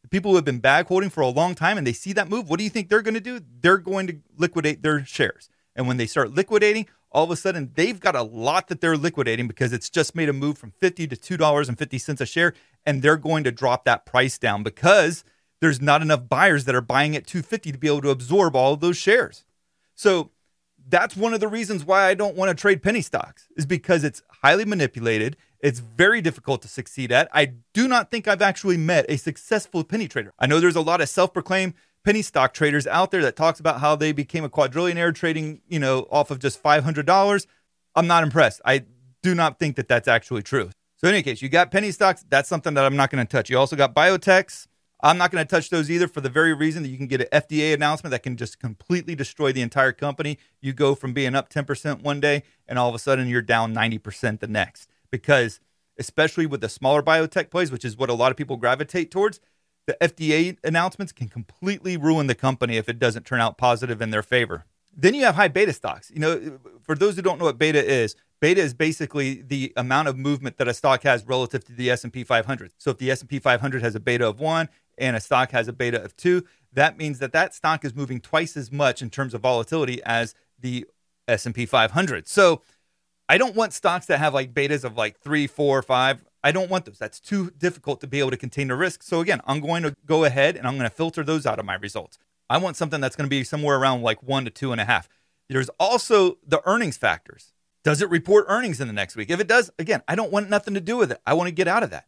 the 0.02 0.08
people 0.08 0.32
who 0.32 0.36
have 0.36 0.44
been 0.44 0.58
bag 0.58 0.88
holding 0.88 1.08
for 1.08 1.20
a 1.20 1.28
long 1.28 1.54
time 1.54 1.78
and 1.78 1.86
they 1.86 1.92
see 1.92 2.12
that 2.12 2.28
move, 2.28 2.50
what 2.50 2.58
do 2.58 2.64
you 2.64 2.70
think 2.70 2.88
they're 2.88 3.02
going 3.02 3.14
to 3.14 3.20
do? 3.20 3.40
They're 3.60 3.78
going 3.78 4.08
to 4.08 4.18
liquidate 4.36 4.82
their 4.82 5.04
shares. 5.04 5.48
And 5.74 5.88
when 5.88 5.96
they 5.96 6.06
start 6.06 6.34
liquidating, 6.34 6.86
all 7.12 7.24
of 7.24 7.30
a 7.30 7.36
sudden 7.36 7.70
they've 7.74 8.00
got 8.00 8.16
a 8.16 8.22
lot 8.22 8.68
that 8.68 8.80
they're 8.80 8.96
liquidating 8.96 9.46
because 9.46 9.72
it's 9.72 9.90
just 9.90 10.14
made 10.14 10.28
a 10.28 10.32
move 10.32 10.58
from 10.58 10.72
50 10.72 11.06
to 11.06 11.16
$2.50 11.16 12.20
a 12.20 12.26
share 12.26 12.54
and 12.84 13.02
they're 13.02 13.16
going 13.16 13.44
to 13.44 13.52
drop 13.52 13.84
that 13.84 14.04
price 14.04 14.38
down 14.38 14.62
because 14.62 15.24
there's 15.60 15.80
not 15.80 16.02
enough 16.02 16.28
buyers 16.28 16.64
that 16.64 16.74
are 16.74 16.80
buying 16.80 17.14
at 17.14 17.26
250 17.26 17.72
to 17.72 17.78
be 17.78 17.86
able 17.86 18.00
to 18.02 18.10
absorb 18.10 18.56
all 18.56 18.74
of 18.74 18.80
those 18.80 18.96
shares. 18.96 19.44
So 19.94 20.30
that's 20.88 21.16
one 21.16 21.32
of 21.34 21.40
the 21.40 21.48
reasons 21.48 21.84
why 21.84 22.06
I 22.06 22.14
don't 22.14 22.36
want 22.36 22.48
to 22.48 22.60
trade 22.60 22.82
penny 22.82 23.00
stocks 23.00 23.46
is 23.56 23.66
because 23.66 24.02
it's 24.02 24.22
highly 24.42 24.64
manipulated. 24.64 25.36
It's 25.60 25.78
very 25.78 26.20
difficult 26.20 26.62
to 26.62 26.68
succeed 26.68 27.12
at. 27.12 27.28
I 27.32 27.52
do 27.72 27.86
not 27.86 28.10
think 28.10 28.26
I've 28.26 28.42
actually 28.42 28.76
met 28.76 29.06
a 29.08 29.16
successful 29.16 29.84
penny 29.84 30.08
trader. 30.08 30.32
I 30.38 30.46
know 30.46 30.58
there's 30.58 30.74
a 30.74 30.80
lot 30.80 31.00
of 31.00 31.08
self-proclaimed 31.08 31.74
penny 32.04 32.22
stock 32.22 32.54
traders 32.54 32.86
out 32.86 33.10
there 33.10 33.22
that 33.22 33.36
talks 33.36 33.60
about 33.60 33.80
how 33.80 33.96
they 33.96 34.12
became 34.12 34.44
a 34.44 34.50
quadrillionaire 34.50 35.14
trading, 35.14 35.60
you 35.68 35.78
know, 35.78 36.06
off 36.10 36.30
of 36.30 36.38
just 36.38 36.62
$500. 36.62 37.46
I'm 37.94 38.06
not 38.06 38.22
impressed. 38.22 38.60
I 38.64 38.84
do 39.22 39.34
not 39.34 39.58
think 39.58 39.76
that 39.76 39.88
that's 39.88 40.08
actually 40.08 40.42
true. 40.42 40.70
So, 40.96 41.08
in 41.08 41.14
any 41.14 41.22
case, 41.22 41.42
you 41.42 41.48
got 41.48 41.70
penny 41.70 41.90
stocks. 41.90 42.24
That's 42.28 42.48
something 42.48 42.74
that 42.74 42.84
I'm 42.84 42.96
not 42.96 43.10
going 43.10 43.24
to 43.24 43.30
touch. 43.30 43.50
You 43.50 43.58
also 43.58 43.76
got 43.76 43.94
biotechs. 43.94 44.66
I'm 45.04 45.18
not 45.18 45.32
going 45.32 45.44
to 45.44 45.50
touch 45.50 45.68
those 45.68 45.90
either 45.90 46.06
for 46.06 46.20
the 46.20 46.30
very 46.30 46.54
reason 46.54 46.84
that 46.84 46.88
you 46.88 46.96
can 46.96 47.08
get 47.08 47.22
an 47.22 47.26
FDA 47.32 47.74
announcement 47.74 48.12
that 48.12 48.22
can 48.22 48.36
just 48.36 48.60
completely 48.60 49.16
destroy 49.16 49.50
the 49.50 49.60
entire 49.60 49.90
company. 49.90 50.38
You 50.60 50.72
go 50.72 50.94
from 50.94 51.12
being 51.12 51.34
up 51.34 51.48
10% 51.48 52.02
one 52.02 52.20
day 52.20 52.44
and 52.68 52.78
all 52.78 52.88
of 52.88 52.94
a 52.94 53.00
sudden 53.00 53.28
you're 53.28 53.42
down 53.42 53.74
90% 53.74 54.38
the 54.38 54.46
next. 54.46 54.88
Because, 55.10 55.58
especially 55.98 56.46
with 56.46 56.60
the 56.60 56.68
smaller 56.68 57.02
biotech 57.02 57.50
plays, 57.50 57.72
which 57.72 57.84
is 57.84 57.96
what 57.96 58.10
a 58.10 58.14
lot 58.14 58.30
of 58.30 58.36
people 58.36 58.56
gravitate 58.56 59.10
towards, 59.10 59.40
the 59.86 59.96
FDA 60.00 60.56
announcements 60.64 61.12
can 61.12 61.28
completely 61.28 61.96
ruin 61.96 62.26
the 62.26 62.34
company 62.34 62.76
if 62.76 62.88
it 62.88 62.98
doesn't 62.98 63.26
turn 63.26 63.40
out 63.40 63.58
positive 63.58 64.00
in 64.00 64.10
their 64.10 64.22
favor. 64.22 64.64
Then 64.94 65.14
you 65.14 65.24
have 65.24 65.34
high 65.34 65.48
beta 65.48 65.72
stocks. 65.72 66.10
You 66.10 66.20
know, 66.20 66.58
for 66.82 66.94
those 66.94 67.16
who 67.16 67.22
don't 67.22 67.38
know 67.38 67.46
what 67.46 67.58
beta 67.58 67.84
is, 67.84 68.14
beta 68.40 68.60
is 68.60 68.74
basically 68.74 69.42
the 69.42 69.72
amount 69.76 70.08
of 70.08 70.18
movement 70.18 70.58
that 70.58 70.68
a 70.68 70.74
stock 70.74 71.02
has 71.02 71.26
relative 71.26 71.64
to 71.64 71.72
the 71.72 71.90
S&P 71.90 72.24
500. 72.24 72.72
So 72.78 72.90
if 72.90 72.98
the 72.98 73.10
S&P 73.10 73.38
500 73.38 73.82
has 73.82 73.94
a 73.94 74.00
beta 74.00 74.28
of 74.28 74.38
1 74.38 74.68
and 74.98 75.16
a 75.16 75.20
stock 75.20 75.52
has 75.52 75.66
a 75.66 75.72
beta 75.72 76.02
of 76.02 76.16
2, 76.16 76.44
that 76.74 76.98
means 76.98 77.18
that 77.20 77.32
that 77.32 77.54
stock 77.54 77.84
is 77.84 77.94
moving 77.94 78.20
twice 78.20 78.56
as 78.56 78.70
much 78.70 79.00
in 79.02 79.10
terms 79.10 79.34
of 79.34 79.40
volatility 79.40 80.02
as 80.04 80.34
the 80.60 80.86
S&P 81.26 81.64
500. 81.66 82.28
So 82.28 82.62
I 83.28 83.38
don't 83.38 83.56
want 83.56 83.72
stocks 83.72 84.06
that 84.06 84.18
have 84.18 84.34
like 84.34 84.52
betas 84.52 84.84
of 84.84 84.96
like 84.96 85.18
3, 85.20 85.46
4, 85.46 85.82
5. 85.82 86.24
I 86.44 86.52
don't 86.52 86.70
want 86.70 86.84
those. 86.84 86.98
That's 86.98 87.20
too 87.20 87.50
difficult 87.56 88.00
to 88.00 88.06
be 88.06 88.18
able 88.18 88.30
to 88.30 88.36
contain 88.36 88.68
the 88.68 88.76
risk. 88.76 89.02
So 89.02 89.20
again, 89.20 89.40
I'm 89.46 89.60
going 89.60 89.82
to 89.84 89.94
go 90.06 90.24
ahead 90.24 90.56
and 90.56 90.66
I'm 90.66 90.76
going 90.76 90.88
to 90.88 90.94
filter 90.94 91.22
those 91.22 91.46
out 91.46 91.58
of 91.58 91.64
my 91.64 91.74
results. 91.74 92.18
I 92.50 92.58
want 92.58 92.76
something 92.76 93.00
that's 93.00 93.16
going 93.16 93.26
to 93.26 93.30
be 93.30 93.44
somewhere 93.44 93.78
around 93.78 94.02
like 94.02 94.22
one 94.22 94.44
to 94.44 94.50
two 94.50 94.72
and 94.72 94.80
a 94.80 94.84
half. 94.84 95.08
There's 95.48 95.68
also 95.78 96.38
the 96.46 96.60
earnings 96.66 96.96
factors. 96.96 97.52
Does 97.84 98.00
it 98.00 98.10
report 98.10 98.46
earnings 98.48 98.80
in 98.80 98.86
the 98.86 98.92
next 98.92 99.16
week? 99.16 99.30
If 99.30 99.40
it 99.40 99.48
does, 99.48 99.70
again, 99.78 100.02
I 100.06 100.14
don't 100.14 100.32
want 100.32 100.50
nothing 100.50 100.74
to 100.74 100.80
do 100.80 100.96
with 100.96 101.10
it. 101.12 101.20
I 101.26 101.34
want 101.34 101.48
to 101.48 101.54
get 101.54 101.68
out 101.68 101.82
of 101.82 101.90
that. 101.90 102.06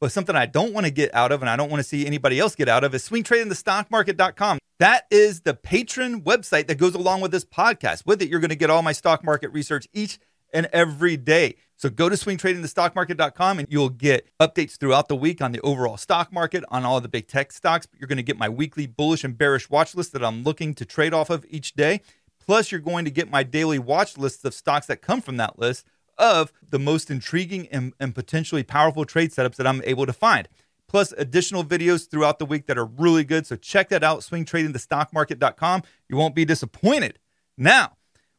But 0.00 0.12
something 0.12 0.36
I 0.36 0.46
don't 0.46 0.72
want 0.72 0.86
to 0.86 0.92
get 0.92 1.12
out 1.14 1.32
of 1.32 1.42
and 1.42 1.50
I 1.50 1.56
don't 1.56 1.70
want 1.70 1.80
to 1.80 1.88
see 1.88 2.06
anybody 2.06 2.38
else 2.38 2.54
get 2.54 2.68
out 2.68 2.84
of 2.84 2.94
is 2.94 3.08
swingtradingthestockmarket.com. 3.08 4.58
That 4.78 5.06
is 5.10 5.40
the 5.40 5.54
Patreon 5.54 6.22
website 6.22 6.68
that 6.68 6.78
goes 6.78 6.94
along 6.94 7.20
with 7.20 7.32
this 7.32 7.44
podcast. 7.44 8.06
With 8.06 8.22
it, 8.22 8.28
you're 8.28 8.38
going 8.38 8.50
to 8.50 8.56
get 8.56 8.70
all 8.70 8.82
my 8.82 8.92
stock 8.92 9.24
market 9.24 9.48
research 9.52 9.88
each 9.92 10.20
and 10.52 10.66
every 10.72 11.16
day. 11.16 11.56
So 11.78 11.88
go 11.88 12.08
to 12.08 12.16
swingtradingthestockmarket.com 12.16 13.60
and 13.60 13.68
you'll 13.70 13.88
get 13.88 14.28
updates 14.40 14.76
throughout 14.76 15.06
the 15.06 15.14
week 15.14 15.40
on 15.40 15.52
the 15.52 15.60
overall 15.60 15.96
stock 15.96 16.32
market, 16.32 16.64
on 16.70 16.84
all 16.84 17.00
the 17.00 17.08
big 17.08 17.28
tech 17.28 17.52
stocks. 17.52 17.86
But 17.86 18.00
You're 18.00 18.08
going 18.08 18.16
to 18.16 18.22
get 18.24 18.36
my 18.36 18.48
weekly 18.48 18.86
bullish 18.86 19.22
and 19.22 19.38
bearish 19.38 19.70
watch 19.70 19.94
list 19.94 20.12
that 20.12 20.24
I'm 20.24 20.42
looking 20.42 20.74
to 20.74 20.84
trade 20.84 21.14
off 21.14 21.30
of 21.30 21.46
each 21.48 21.74
day. 21.74 22.00
Plus, 22.44 22.72
you're 22.72 22.80
going 22.80 23.04
to 23.04 23.10
get 23.10 23.30
my 23.30 23.44
daily 23.44 23.78
watch 23.78 24.18
lists 24.18 24.44
of 24.44 24.54
stocks 24.54 24.86
that 24.86 25.02
come 25.02 25.20
from 25.20 25.36
that 25.36 25.58
list 25.58 25.86
of 26.16 26.52
the 26.68 26.80
most 26.80 27.10
intriguing 27.10 27.68
and, 27.68 27.92
and 28.00 28.12
potentially 28.12 28.64
powerful 28.64 29.04
trade 29.04 29.30
setups 29.30 29.54
that 29.54 29.66
I'm 29.66 29.82
able 29.84 30.06
to 30.06 30.12
find. 30.12 30.48
Plus, 30.88 31.12
additional 31.16 31.62
videos 31.62 32.10
throughout 32.10 32.40
the 32.40 32.46
week 32.46 32.66
that 32.66 32.78
are 32.78 32.86
really 32.86 33.22
good. 33.22 33.46
So 33.46 33.54
check 33.54 33.88
that 33.90 34.02
out, 34.02 34.20
swingtradingthestockmarket.com. 34.20 35.82
You 36.08 36.16
won't 36.16 36.34
be 36.34 36.44
disappointed. 36.44 37.18
Now, 37.56 37.98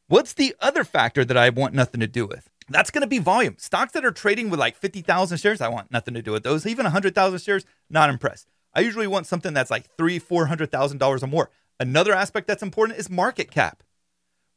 What's 0.10 0.34
the 0.34 0.56
other 0.60 0.84
factor 0.84 1.24
that 1.24 1.38
I 1.38 1.50
want 1.50 1.76
nothing 1.76 2.00
to 2.00 2.08
do 2.08 2.26
with? 2.26 2.49
That's 2.70 2.92
going 2.92 3.02
to 3.02 3.08
be 3.08 3.20
volume. 3.20 3.56
Stocks 3.58 3.94
that 3.94 4.06
are 4.06 4.12
trading 4.12 4.50
with 4.50 4.60
like 4.60 4.76
50,000 4.76 5.38
shares, 5.38 5.62
I 5.62 5.70
want 5.70 5.92
nothing 5.92 6.14
to 6.14 6.22
do 6.22 6.32
with 6.32 6.44
those. 6.44 6.66
Even 6.66 6.84
100,000 6.86 7.40
shares, 7.40 7.66
not 7.90 8.10
impressed. 8.10 8.48
I 8.74 8.82
usually 8.82 9.08
want 9.08 9.28
something 9.28 9.54
that's 9.54 9.72
like 9.72 9.86
three, 9.98 10.20
four 10.20 10.46
hundred 10.46 10.72
thousand 10.72 11.00
dollars 11.00 11.24
or 11.24 11.28
more. 11.28 11.50
Another 11.80 12.14
aspect 12.14 12.48
that's 12.48 12.64
important 12.64 13.00
is 13.00 13.10
market 13.10 13.52
cap. 13.52 13.84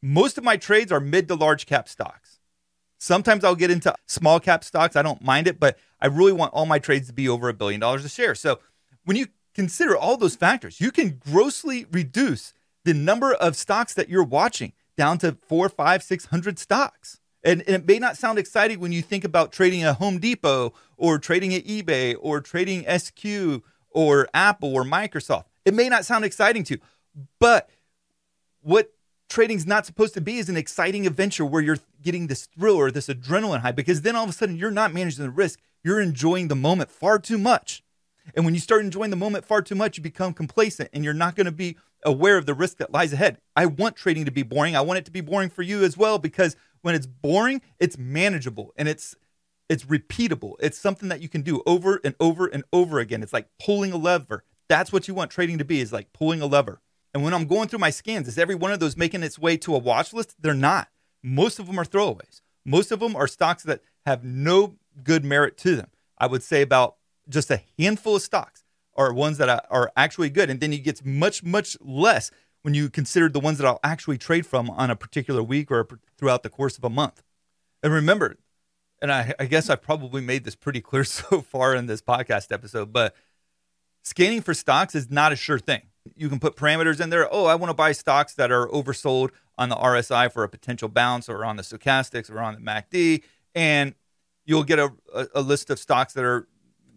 Most 0.03 0.37
of 0.37 0.45
my 0.45 0.57
trades 0.57 0.93
are 0.93 1.01
mid 1.01 1.29
to 1.29 1.35
large 1.35 1.67
cap 1.67 1.89
stocks. 1.89 2.39
Sometimes 2.99 3.43
I'll 3.43 3.57
get 3.57 3.71
into 3.71 3.95
small 4.07 4.39
cap 4.39 4.65
stocks. 4.65 4.97
I 4.97 5.03
don't 5.03 5.23
mind 5.23 5.47
it, 5.47 5.59
but 5.59 5.79
I 6.01 6.07
really 6.07 6.33
want 6.33 6.53
all 6.53 6.67
my 6.67 6.79
trades 6.79 7.09
to 7.09 7.13
be 7.13 7.29
over 7.29 7.49
a 7.49 7.55
billion 7.55 7.81
dollars 7.81 8.05
a 8.05 8.09
share. 8.09 8.35
So 8.35 8.61
when 9.05 9.17
you 9.17 9.29
consider 9.55 9.97
all 9.97 10.17
those 10.17 10.37
factors, 10.37 10.81
you 10.81 10.91
can 10.93 11.19
grossly 11.19 11.87
reduce 11.91 12.53
the 12.85 12.95
number 12.95 13.33
of 13.35 13.57
stocks 13.57 13.95
that 13.95 14.09
you're 14.09 14.23
watching 14.23 14.73
down 14.97 15.19
to 15.19 15.33
four, 15.49 15.69
five, 15.69 16.03
six 16.03 16.27
hundred 16.27 16.59
stocks. 16.59 17.19
And, 17.45 17.63
and, 17.63 17.77
it 17.77 17.87
may 17.87 17.99
not 17.99 18.17
sound 18.17 18.39
exciting 18.39 18.79
when 18.79 18.93
you 18.93 19.03
think 19.03 19.25
about 19.25 19.53
trading 19.53 19.83
at 19.83 19.97
Home 19.97 20.19
Depot 20.19 20.73
or 20.97 21.19
trading 21.19 21.55
at 21.55 21.65
eBay 21.65 22.15
or 22.21 22.41
trading 22.41 22.85
SQ 22.87 23.63
or 23.91 24.29
Apple 24.33 24.73
or 24.75 24.85
Microsoft. 24.85 25.45
It 25.65 25.75
may 25.75 25.89
not 25.89 26.05
sound 26.05 26.25
exciting 26.25 26.65
to 26.65 26.75
you, 26.75 26.81
but 27.39 27.69
what 28.61 28.93
trading's 29.29 29.67
not 29.67 29.87
supposed 29.87 30.15
to 30.15 30.21
be 30.21 30.39
is 30.39 30.49
an 30.49 30.57
exciting 30.57 31.07
adventure 31.07 31.45
where 31.45 31.63
you're 31.63 31.79
getting 32.03 32.27
this 32.27 32.47
thrill 32.47 32.77
or 32.77 32.91
this 32.91 33.09
adrenaline 33.09 33.61
high 33.61 33.73
because 33.73 34.03
then 34.03 34.15
all 34.15 34.25
of 34.25 34.31
a 34.31 34.33
sudden 34.33 34.57
you're 34.57 34.71
not 34.71 34.93
managing 34.93 35.25
the 35.25 35.31
risk. 35.31 35.59
You're 35.83 36.01
enjoying 36.01 36.49
the 36.49 36.55
moment 36.55 36.91
far 36.91 37.19
too 37.19 37.39
much. 37.39 37.83
And 38.37 38.45
when 38.45 38.55
you 38.55 38.61
start 38.61 38.85
enjoying 38.85 39.11
the 39.11 39.17
moment 39.17 39.45
far 39.45 39.63
too 39.63 39.75
much, 39.75 39.97
you 39.97 40.03
become 40.03 40.33
complacent 40.33 40.91
and 40.93 41.03
you're 41.03 41.15
not 41.15 41.35
going 41.35 41.47
to 41.47 41.53
be 41.53 41.77
aware 42.05 42.37
of 42.37 42.47
the 42.47 42.55
risk 42.55 42.77
that 42.79 42.93
lies 42.93 43.13
ahead. 43.13 43.39
I 43.57 43.67
want 43.67 43.97
trading 43.97 44.25
to 44.27 44.31
be 44.31 44.43
boring. 44.43 44.77
I 44.77 44.81
want 44.81 44.99
it 44.99 45.05
to 45.07 45.11
be 45.11 45.21
boring 45.21 45.51
for 45.51 45.63
you 45.63 45.83
as 45.83 45.97
well 45.97 46.19
because 46.19 46.57
when 46.83 46.95
it's 46.95 47.07
boring, 47.07 47.63
it's 47.81 47.97
manageable 47.97 48.73
and 48.77 48.89
it's 48.89 49.15
it's 49.69 49.85
repeatable. 49.85 50.55
It's 50.61 50.79
something 50.79 51.09
that 51.09 51.23
you 51.23 51.29
can 51.29 51.41
do 51.41 51.63
over 51.65 52.01
and 52.05 52.15
over 52.21 52.47
and 52.47 52.63
over 52.73 52.99
again. 52.99 53.23
It's 53.23 53.33
like 53.33 53.49
pulling 53.59 53.93
a 53.93 53.97
lever. 53.97 54.45
That's 54.69 54.93
what 54.93 55.09
you 55.09 55.15
want 55.15 55.31
trading 55.31 55.59
to 55.59 55.65
be 55.65 55.81
is 55.81 55.93
like 55.93 56.13
pulling 56.13 56.43
a 56.43 56.47
lever. 56.47 56.83
And 57.15 57.23
when 57.23 57.33
I'm 57.33 57.47
going 57.47 57.69
through 57.69 57.79
my 57.79 57.91
scans, 57.91 58.29
is 58.29 58.39
every 58.39 58.55
one 58.55 58.73
of 58.73 58.81
those 58.81 58.97
making 58.97 59.23
its 59.23 59.39
way 59.39 59.57
to 59.59 59.75
a 59.75 59.79
watch 59.79 60.13
list? 60.13 60.35
They're 60.41 60.55
not. 60.55 60.89
Most 61.23 61.59
of 61.59 61.67
them 61.67 61.79
are 61.79 61.85
throwaways. 61.85 62.41
Most 62.65 62.91
of 62.93 63.01
them 63.01 63.17
are 63.17 63.27
stocks 63.27 63.63
that 63.65 63.83
have 64.07 64.25
no 64.25 64.77
good 65.03 65.25
merit 65.25 65.57
to 65.59 65.77
them. 65.77 65.89
I 66.19 66.27
would 66.27 66.43
say 66.43 66.63
about 66.63 66.97
just 67.29 67.51
a 67.51 67.63
handful 67.79 68.17
of 68.17 68.23
stocks 68.23 68.65
are 68.95 69.13
ones 69.13 69.39
that 69.39 69.67
are 69.71 69.91
actually 69.97 70.31
good. 70.31 70.51
And 70.51 70.61
then 70.61 70.73
you 70.73 70.79
get 70.79 71.05
much, 71.05 71.43
much 71.43 71.77
less 71.81 72.31
when 72.63 72.75
you 72.75 72.89
consider 72.89 73.29
the 73.29 73.41
ones 73.41 73.59
that 73.59 73.67
I'll 73.67 73.81
actually 73.83 74.19
trade 74.19 74.47
from 74.47 74.71
on 74.71 74.91
a 74.91 74.97
particular 74.97 75.43
week 75.43 75.71
or 75.71 75.87
throughout 76.17 76.43
the 76.43 76.49
course 76.49 76.79
of 76.79 76.85
a 76.85 76.91
month. 76.91 77.23
And 77.83 77.93
remember, 77.93 78.37
and 79.01 79.13
I, 79.13 79.35
I 79.39 79.47
guess 79.47 79.69
I 79.69 79.75
probably 79.75 80.23
made 80.23 80.45
this 80.45 80.55
pretty 80.55 80.81
clear 80.81 81.05
so 81.05 81.41
far 81.41 81.75
in 81.75 81.87
this 81.87 82.01
podcast 82.01 82.53
episode, 82.53 82.93
but 82.93 83.15
scanning 84.03 84.41
for 84.41 84.55
stocks 84.55 84.95
is 84.95 85.11
not 85.11 85.33
a 85.33 85.37
sure 85.37 85.59
thing. 85.59 85.83
You 86.17 86.29
can 86.29 86.41
put 86.41 86.57
parameters 86.57 87.01
in 87.01 87.11
there. 87.11 87.29
Oh, 87.33 87.47
I 87.47 87.55
want 87.55 87.71
to 87.71 87.75
buy 87.75 87.93
stocks 87.93 88.35
that 88.35 88.51
are 88.51 88.67
oversold 88.69 89.31
on 89.59 89.69
the 89.69 89.77
RSI 89.77 90.33
for 90.33 90.43
a 90.43 90.49
potential 90.49 90.89
bounce 90.89 91.29
or 91.29 91.45
on 91.45 91.57
the 91.57 91.63
stochastics 91.63 92.31
or 92.31 92.41
on 92.41 92.55
the 92.55 92.61
MACD. 92.61 93.23
And 93.55 93.95
you'll 94.45 94.65
get 94.65 94.81
a, 94.81 94.93
a, 95.15 95.27
a 95.37 95.41
list 95.41 95.71
of 95.71 95.79
stocks 95.79 96.13
that 96.15 96.25
are 96.25 96.49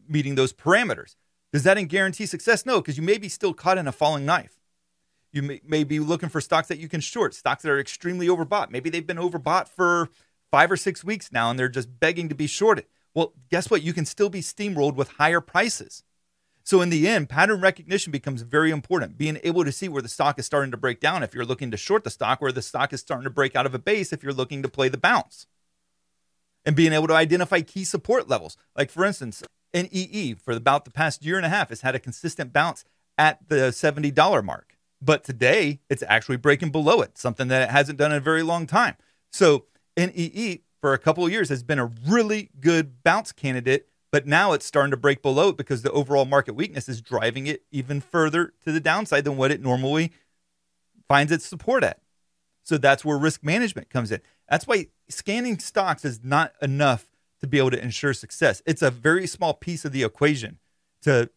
meeting 0.08 0.36
those 0.36 0.54
parameters. 0.54 1.16
Does 1.54 1.64
that 1.64 1.76
guarantee 1.88 2.26
success? 2.26 2.66
No, 2.66 2.82
because 2.82 2.98
you 2.98 3.04
may 3.04 3.18
be 3.18 3.30
still 3.30 3.54
caught 3.54 3.78
in 3.78 3.88
a 3.88 3.92
falling 3.92 4.26
knife. 4.26 4.60
You 5.36 5.42
may, 5.42 5.60
may, 5.66 5.84
be 5.84 6.00
looking 6.00 6.30
for 6.30 6.40
stocks 6.40 6.70
that 6.70 6.80
you 6.80 6.88
can 6.88 7.02
short, 7.02 7.34
stocks 7.34 7.64
that 7.64 7.70
are 7.70 7.80
extremely 7.80 8.28
overbought. 8.28 8.72
Maybe 8.72 8.90
they've 8.90 9.06
been 9.06 9.18
overbought 9.18 9.68
for 9.68 10.10
five 10.50 10.72
or 10.72 10.78
six 10.78 11.04
weeks 11.04 11.30
now 11.30 11.50
and 11.50 11.60
they're 11.60 11.68
just 11.68 12.00
begging 12.00 12.30
to 12.30 12.36
be 12.36 12.48
shorted. 12.48 12.86
Well, 13.14 13.34
guess 13.52 13.70
what? 13.70 13.84
You 13.84 13.92
can 13.92 14.06
still 14.06 14.30
be 14.30 14.40
steamrolled 14.40 14.96
with 14.96 15.10
higher 15.10 15.42
prices. 15.42 16.04
So, 16.64 16.80
in 16.82 16.90
the 16.90 17.06
end, 17.06 17.28
pattern 17.28 17.60
recognition 17.60 18.14
becomes 18.14 18.44
very 18.44 18.72
important. 18.72 19.18
Being 19.18 19.38
able 19.44 19.66
to 19.66 19.74
see 19.74 19.90
where 19.90 20.02
the 20.02 20.08
stock 20.08 20.40
is 20.40 20.46
starting 20.46 20.72
to 20.72 20.78
break 20.78 21.02
down 21.02 21.22
if 21.22 21.36
you're 21.36 21.46
looking 21.46 21.70
to 21.72 21.78
short 21.78 22.06
the 22.06 22.10
stock, 22.10 22.40
where 22.42 22.54
the 22.54 22.62
stock 22.62 22.94
is 22.94 23.02
starting 23.02 23.26
to 23.26 23.30
break 23.30 23.58
out 23.58 23.66
of 23.66 23.76
a 23.76 23.80
base 23.80 24.14
if 24.14 24.24
you're 24.24 24.34
looking 24.34 24.64
to 24.64 24.70
play 24.70 24.88
the 24.88 24.98
bounce. 24.98 25.48
And 26.66 26.78
being 26.78 26.94
able 26.94 27.08
to 27.08 27.14
identify 27.14 27.60
key 27.60 27.84
support 27.84 28.30
levels. 28.30 28.56
Like, 28.76 28.90
for 28.90 29.04
instance, 29.04 29.44
NEE 29.74 30.36
for 30.36 30.54
about 30.54 30.86
the 30.86 30.92
past 30.92 31.26
year 31.26 31.36
and 31.36 31.46
a 31.46 31.50
half 31.50 31.70
has 31.70 31.82
had 31.82 31.94
a 31.94 32.00
consistent 32.00 32.54
bounce 32.54 32.86
at 33.18 33.50
the 33.50 33.72
$70 33.72 34.44
mark. 34.44 34.75
But 35.02 35.24
today, 35.24 35.80
it's 35.90 36.04
actually 36.08 36.38
breaking 36.38 36.72
below 36.72 37.02
it, 37.02 37.18
something 37.18 37.48
that 37.50 37.62
it 37.62 37.70
hasn't 37.70 37.98
done 37.98 38.12
in 38.12 38.18
a 38.18 38.22
very 38.22 38.44
long 38.44 38.66
time. 38.66 38.96
So, 39.32 39.66
NEE 39.98 40.62
for 40.82 40.94
a 40.94 40.98
couple 40.98 41.26
of 41.26 41.32
years 41.32 41.50
has 41.50 41.64
been 41.64 41.80
a 41.80 41.92
really 42.08 42.50
good 42.60 43.04
bounce 43.04 43.32
candidate 43.32 43.88
but 44.16 44.26
now 44.26 44.54
it's 44.54 44.66
starting 44.66 44.92
to 44.92 44.98
break 44.98 45.22
below 45.22 45.50
it 45.50 45.58
because 45.58 45.82
the 45.82 45.92
overall 45.92 46.24
market 46.24 46.56
weakness 46.56 46.88
is 46.88 47.02
driving 47.02 47.48
it 47.48 47.64
even 47.70 48.00
further 48.00 48.54
to 48.64 48.72
the 48.72 48.80
downside 48.80 49.26
than 49.26 49.36
what 49.36 49.52
it 49.52 49.62
normally 49.62 50.14
finds 51.10 51.34
its 51.34 51.46
support 51.46 51.84
at. 51.84 52.00
So 52.64 52.78
that's 52.78 53.04
where 53.04 53.18
risk 53.18 53.44
management 53.44 53.90
comes 53.90 54.14
in. 54.14 54.22
That's 54.50 54.66
why 54.66 54.88
scanning 55.10 55.60
stocks 55.60 56.06
is 56.06 56.22
not 56.24 56.54
enough 56.62 57.08
to 57.42 57.48
be 57.48 57.58
able 57.58 57.72
to 57.72 57.84
ensure 57.84 58.14
success. 58.14 58.62
It's 58.66 58.82
a 58.82 58.90
very 58.90 59.28
small 59.28 59.54
piece 59.54 59.84
of 59.84 59.92
the 59.92 60.04
equation 60.04 60.60
to 61.02 61.30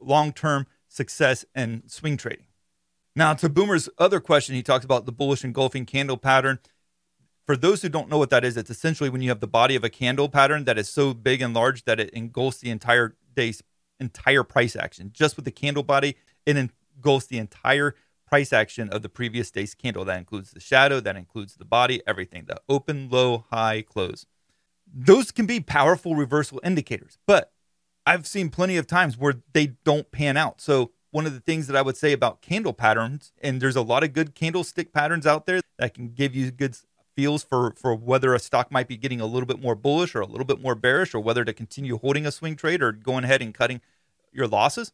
long 0.00 0.32
term 0.32 0.68
success 0.88 1.44
and 1.52 1.82
swing 1.88 2.16
trading. 2.16 2.43
Now, 3.16 3.34
to 3.34 3.48
Boomer's 3.48 3.88
other 3.98 4.20
question, 4.20 4.54
he 4.54 4.62
talks 4.62 4.84
about 4.84 5.06
the 5.06 5.12
bullish 5.12 5.44
engulfing 5.44 5.86
candle 5.86 6.16
pattern 6.16 6.58
for 7.46 7.56
those 7.56 7.82
who 7.82 7.88
don't 7.88 8.08
know 8.08 8.18
what 8.18 8.30
that 8.30 8.44
is, 8.44 8.56
it's 8.56 8.70
essentially 8.70 9.10
when 9.10 9.20
you 9.20 9.28
have 9.28 9.40
the 9.40 9.46
body 9.46 9.76
of 9.76 9.84
a 9.84 9.90
candle 9.90 10.28
pattern 10.28 10.64
that 10.64 10.78
is 10.78 10.88
so 10.88 11.12
big 11.12 11.42
and 11.42 11.52
large 11.52 11.84
that 11.84 12.00
it 12.00 12.10
engulfs 12.10 12.58
the 12.58 12.70
entire 12.70 13.16
day's 13.34 13.62
entire 14.00 14.42
price 14.42 14.74
action. 14.74 15.10
Just 15.12 15.36
with 15.36 15.44
the 15.44 15.50
candle 15.50 15.82
body, 15.82 16.16
it 16.46 16.56
engulfs 16.56 17.26
the 17.26 17.38
entire 17.38 17.94
price 18.26 18.52
action 18.52 18.88
of 18.88 19.02
the 19.02 19.08
previous 19.08 19.50
day's 19.50 19.74
candle. 19.74 20.04
That 20.04 20.18
includes 20.18 20.50
the 20.50 20.60
shadow, 20.60 21.00
that 21.00 21.16
includes 21.16 21.54
the 21.56 21.64
body, 21.64 22.02
everything 22.06 22.44
the 22.46 22.60
open, 22.68 23.08
low, 23.10 23.44
high, 23.50 23.82
close. 23.82 24.26
Those 24.92 25.30
can 25.30 25.46
be 25.46 25.60
powerful 25.60 26.14
reversal 26.16 26.60
indicators, 26.64 27.18
but 27.26 27.52
I've 28.06 28.26
seen 28.26 28.48
plenty 28.50 28.76
of 28.76 28.86
times 28.86 29.16
where 29.16 29.34
they 29.52 29.68
don't 29.84 30.10
pan 30.10 30.36
out. 30.36 30.60
So, 30.60 30.92
one 31.14 31.26
of 31.26 31.32
the 31.32 31.38
things 31.38 31.68
that 31.68 31.76
I 31.76 31.82
would 31.82 31.96
say 31.96 32.12
about 32.12 32.42
candle 32.42 32.72
patterns, 32.72 33.32
and 33.40 33.60
there's 33.60 33.76
a 33.76 33.82
lot 33.82 34.02
of 34.02 34.12
good 34.12 34.34
candlestick 34.34 34.92
patterns 34.92 35.28
out 35.28 35.46
there 35.46 35.60
that 35.78 35.94
can 35.94 36.08
give 36.08 36.34
you 36.34 36.50
good 36.50 36.76
feels 37.14 37.44
for 37.44 37.72
for 37.76 37.94
whether 37.94 38.34
a 38.34 38.40
stock 38.40 38.72
might 38.72 38.88
be 38.88 38.96
getting 38.96 39.20
a 39.20 39.26
little 39.26 39.46
bit 39.46 39.62
more 39.62 39.76
bullish 39.76 40.16
or 40.16 40.20
a 40.20 40.26
little 40.26 40.44
bit 40.44 40.60
more 40.60 40.74
bearish 40.74 41.14
or 41.14 41.20
whether 41.20 41.44
to 41.44 41.52
continue 41.52 41.98
holding 41.98 42.26
a 42.26 42.32
swing 42.32 42.56
trade 42.56 42.82
or 42.82 42.90
going 42.90 43.22
ahead 43.22 43.40
and 43.40 43.54
cutting 43.54 43.80
your 44.32 44.48
losses. 44.48 44.90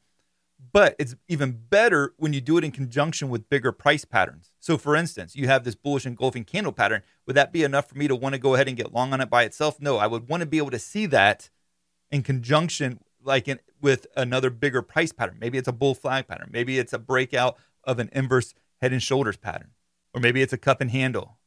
But 0.73 0.95
it's 0.99 1.15
even 1.27 1.59
better 1.71 2.13
when 2.19 2.35
you 2.35 2.43
do 2.43 2.59
it 2.59 2.65
in 2.65 2.71
conjunction 2.71 3.31
with 3.31 3.49
bigger 3.49 3.73
price 3.73 4.05
patterns. 4.05 4.51
So, 4.61 4.77
for 4.77 4.95
instance, 4.95 5.35
you 5.35 5.47
have 5.47 5.65
this 5.65 5.75
bullish 5.75 6.05
engulfing 6.05 6.45
candle 6.45 6.73
pattern. 6.73 7.01
Would 7.27 7.37
that 7.37 7.51
be 7.51 7.65
enough 7.65 7.89
for 7.89 7.97
me 7.97 8.09
to 8.09 8.15
want 8.15 8.35
to 8.35 8.39
go 8.39 8.53
ahead 8.53 8.69
and 8.69 8.77
get 8.77 8.93
long 8.93 9.15
on 9.15 9.23
it 9.23 9.31
by 9.31 9.45
itself? 9.45 9.81
No, 9.81 9.97
I 9.97 10.07
would 10.07 10.29
want 10.29 10.43
to 10.43 10.47
be 10.47 10.59
able 10.59 10.71
to 10.73 10.79
see 10.79 11.07
that 11.07 11.49
in 12.11 12.23
conjunction, 12.23 13.01
like 13.23 13.49
in, 13.49 13.61
with 13.81 14.07
another 14.17 14.51
bigger 14.51 14.83
price 14.83 15.13
pattern. 15.13 15.39
Maybe 15.41 15.59
it's 15.59 15.69
a 15.69 15.73
bull 15.73 15.95
flag 15.95 16.29
pattern. 16.29 16.51
Maybe 16.53 16.79
it's 16.79 16.93
a 16.93 16.99
breakout 16.99 17.57
of 17.85 17.99
an 17.99 18.11
inverse 18.13 18.55
head 18.81 18.93
and 18.93 19.03
shoulders 19.03 19.37
pattern. 19.37 19.71
Or 20.13 20.21
maybe 20.21 20.43
it's 20.43 20.53
a 20.53 20.59
cup 20.59 20.81
and 20.81 20.91
handle 20.91 21.39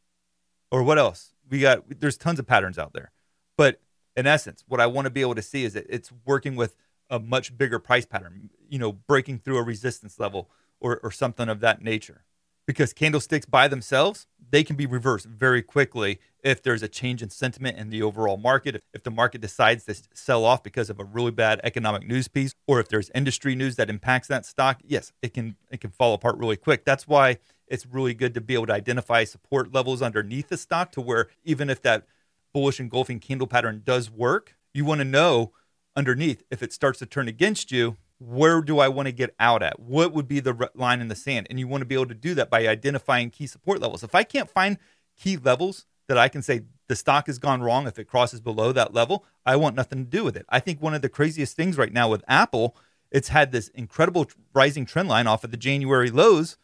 or 0.73 0.81
what 0.81 0.97
else? 0.97 1.33
We 1.47 1.59
got 1.59 1.83
there's 2.01 2.17
tons 2.17 2.39
of 2.39 2.47
patterns 2.47 2.79
out 2.79 2.93
there. 2.93 3.11
But 3.55 3.79
in 4.17 4.25
essence, 4.25 4.63
what 4.67 4.81
I 4.81 4.87
want 4.87 5.05
to 5.05 5.11
be 5.11 5.21
able 5.21 5.35
to 5.35 5.41
see 5.43 5.65
is 5.65 5.73
that 5.73 5.85
it's 5.87 6.11
working 6.25 6.55
with 6.55 6.75
a 7.11 7.19
much 7.19 7.55
bigger 7.55 7.77
price 7.77 8.07
pattern, 8.07 8.49
you 8.67 8.79
know, 8.79 8.91
breaking 8.91 9.37
through 9.37 9.59
a 9.59 9.63
resistance 9.63 10.19
level 10.19 10.49
or, 10.79 10.99
or 11.03 11.11
something 11.11 11.47
of 11.47 11.59
that 11.59 11.83
nature. 11.83 12.25
Because 12.65 12.91
candlesticks 12.91 13.45
by 13.45 13.67
themselves, 13.67 14.25
they 14.49 14.63
can 14.63 14.75
be 14.75 14.87
reversed 14.87 15.27
very 15.27 15.61
quickly 15.61 16.19
if 16.43 16.61
there's 16.61 16.83
a 16.83 16.87
change 16.87 17.23
in 17.23 17.29
sentiment 17.29 17.77
in 17.77 17.89
the 17.89 18.03
overall 18.03 18.37
market. 18.37 18.83
If 18.93 19.03
the 19.03 19.11
market 19.11 19.41
decides 19.41 19.85
to 19.85 19.95
sell 20.13 20.43
off 20.43 20.61
because 20.61 20.89
of 20.89 20.99
a 20.99 21.03
really 21.03 21.31
bad 21.31 21.61
economic 21.63 22.05
news 22.05 22.27
piece, 22.27 22.53
or 22.67 22.79
if 22.79 22.89
there's 22.89 23.09
industry 23.15 23.55
news 23.55 23.77
that 23.77 23.89
impacts 23.89 24.27
that 24.27 24.45
stock, 24.45 24.81
yes, 24.83 25.11
it 25.21 25.33
can 25.33 25.55
it 25.71 25.81
can 25.81 25.91
fall 25.91 26.13
apart 26.13 26.37
really 26.37 26.57
quick. 26.57 26.85
That's 26.85 27.07
why 27.07 27.37
it's 27.67 27.85
really 27.85 28.13
good 28.13 28.33
to 28.33 28.41
be 28.41 28.53
able 28.53 28.67
to 28.67 28.73
identify 28.73 29.23
support 29.23 29.73
levels 29.73 30.01
underneath 30.01 30.49
the 30.49 30.57
stock 30.57 30.91
to 30.91 31.01
where 31.01 31.27
even 31.43 31.69
if 31.69 31.81
that 31.81 32.05
bullish 32.53 32.79
engulfing 32.79 33.19
candle 33.19 33.47
pattern 33.47 33.81
does 33.83 34.11
work, 34.11 34.55
you 34.73 34.85
want 34.85 34.99
to 34.99 35.05
know 35.05 35.53
underneath 35.95 36.43
if 36.51 36.61
it 36.61 36.73
starts 36.73 36.99
to 36.99 37.05
turn 37.05 37.27
against 37.27 37.71
you, 37.71 37.97
where 38.19 38.61
do 38.61 38.79
I 38.79 38.89
want 38.89 39.07
to 39.07 39.11
get 39.11 39.33
out 39.39 39.63
at? 39.63 39.79
What 39.79 40.13
would 40.13 40.27
be 40.27 40.39
the 40.39 40.69
line 40.75 41.01
in 41.01 41.07
the 41.07 41.15
sand? 41.15 41.47
And 41.49 41.59
you 41.59 41.67
want 41.67 41.81
to 41.81 41.85
be 41.85 41.95
able 41.95 42.07
to 42.07 42.13
do 42.13 42.33
that 42.35 42.49
by 42.49 42.67
identifying 42.67 43.29
key 43.29 43.47
support 43.47 43.79
levels. 43.79 44.03
If 44.03 44.15
I 44.15 44.23
can't 44.23 44.49
find 44.49 44.77
key 45.17 45.37
levels 45.37 45.85
that 46.07 46.17
I 46.17 46.27
can 46.27 46.41
say 46.41 46.61
the 46.87 46.95
stock 46.95 47.27
has 47.27 47.39
gone 47.39 47.61
wrong 47.61 47.87
if 47.87 47.97
it 47.97 48.05
crosses 48.05 48.41
below 48.41 48.71
that 48.71 48.93
level, 48.93 49.25
I 49.45 49.55
want 49.55 49.75
nothing 49.75 49.99
to 49.99 50.09
do 50.09 50.23
with 50.23 50.35
it. 50.35 50.45
I 50.49 50.59
think 50.59 50.81
one 50.81 50.93
of 50.93 51.01
the 51.01 51.09
craziest 51.09 51.55
things 51.55 51.77
right 51.77 51.93
now 51.93 52.09
with 52.09 52.23
Apple, 52.27 52.75
it's 53.11 53.29
had 53.29 53.51
this 53.51 53.69
incredible 53.69 54.27
rising 54.53 54.85
trend 54.85 55.09
line 55.09 55.27
off 55.27 55.43
of 55.43 55.51
the 55.51 55.57
January 55.57 56.09
lows 56.09 56.57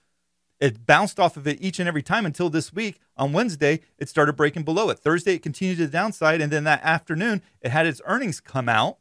it 0.60 0.86
bounced 0.86 1.20
off 1.20 1.38
of 1.38 1.48
it 1.48 1.62
each 1.62 1.80
and 1.80 1.88
every 1.88 2.04
time 2.04 2.26
until 2.26 2.50
this 2.50 2.74
week. 2.74 3.00
On 3.16 3.32
Wednesday, 3.32 3.82
it 3.98 4.10
started 4.10 4.34
breaking 4.34 4.64
below 4.64 4.90
it. 4.90 5.00
Thursday, 5.00 5.36
it 5.36 5.44
continued 5.44 5.78
to 5.78 5.86
the 5.86 5.92
downside. 5.92 6.42
And 6.42 6.52
then 6.52 6.66
that 6.66 6.84
afternoon, 6.84 7.42
it 7.62 7.72
had 7.72 7.88
its 7.88 8.02
earnings 8.06 8.42
come 8.42 8.68
out 8.68 8.98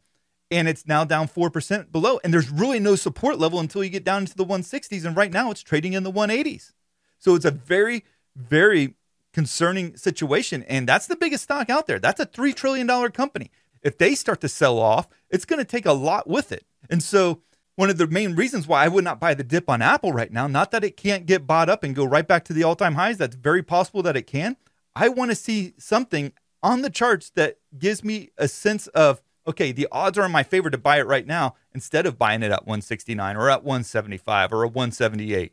and 0.50 0.68
it's 0.68 0.86
now 0.86 1.04
down 1.04 1.28
4% 1.28 1.90
below. 1.90 2.20
And 2.22 2.32
there's 2.32 2.50
really 2.50 2.78
no 2.78 2.94
support 2.94 3.38
level 3.38 3.58
until 3.58 3.82
you 3.82 3.90
get 3.90 4.04
down 4.04 4.22
into 4.22 4.36
the 4.36 4.44
160s. 4.44 5.04
And 5.04 5.16
right 5.16 5.32
now, 5.32 5.50
it's 5.50 5.62
trading 5.62 5.94
in 5.94 6.04
the 6.04 6.12
180s. 6.12 6.72
So 7.18 7.34
it's 7.34 7.44
a 7.44 7.50
very, 7.50 8.04
very 8.36 8.94
concerning 9.38 9.96
situation. 9.96 10.64
And 10.64 10.88
that's 10.88 11.06
the 11.06 11.14
biggest 11.14 11.44
stock 11.44 11.70
out 11.70 11.86
there. 11.86 12.00
That's 12.00 12.18
a 12.18 12.26
$3 12.26 12.52
trillion 12.56 12.88
company. 13.12 13.52
If 13.84 13.96
they 13.96 14.16
start 14.16 14.40
to 14.40 14.48
sell 14.48 14.80
off, 14.80 15.06
it's 15.30 15.44
going 15.44 15.60
to 15.60 15.64
take 15.64 15.86
a 15.86 15.92
lot 15.92 16.26
with 16.26 16.50
it. 16.50 16.64
And 16.90 17.00
so 17.00 17.40
one 17.76 17.88
of 17.88 17.98
the 17.98 18.08
main 18.08 18.34
reasons 18.34 18.66
why 18.66 18.84
I 18.84 18.88
would 18.88 19.04
not 19.04 19.20
buy 19.20 19.34
the 19.34 19.44
dip 19.44 19.70
on 19.70 19.80
Apple 19.80 20.12
right 20.12 20.32
now. 20.32 20.48
Not 20.48 20.72
that 20.72 20.82
it 20.82 20.96
can't 20.96 21.24
get 21.24 21.46
bought 21.46 21.68
up 21.68 21.84
and 21.84 21.94
go 21.94 22.04
right 22.04 22.26
back 22.26 22.42
to 22.46 22.52
the 22.52 22.64
all 22.64 22.74
time 22.74 22.96
highs. 22.96 23.16
That's 23.16 23.36
very 23.36 23.62
possible 23.62 24.02
that 24.02 24.16
it 24.16 24.26
can. 24.26 24.56
I 24.96 25.08
want 25.08 25.30
to 25.30 25.36
see 25.36 25.72
something 25.78 26.32
on 26.60 26.82
the 26.82 26.90
charts 26.90 27.30
that 27.36 27.58
gives 27.78 28.02
me 28.02 28.30
a 28.38 28.48
sense 28.48 28.88
of, 28.88 29.22
okay, 29.46 29.70
the 29.70 29.86
odds 29.92 30.18
are 30.18 30.26
in 30.26 30.32
my 30.32 30.42
favor 30.42 30.68
to 30.68 30.78
buy 30.78 30.98
it 30.98 31.06
right 31.06 31.28
now 31.28 31.54
instead 31.72 32.06
of 32.06 32.18
buying 32.18 32.42
it 32.42 32.50
at 32.50 32.66
169 32.66 33.36
or 33.36 33.48
at 33.48 33.62
175 33.62 34.52
or 34.52 34.64
a 34.64 34.66
178. 34.66 35.52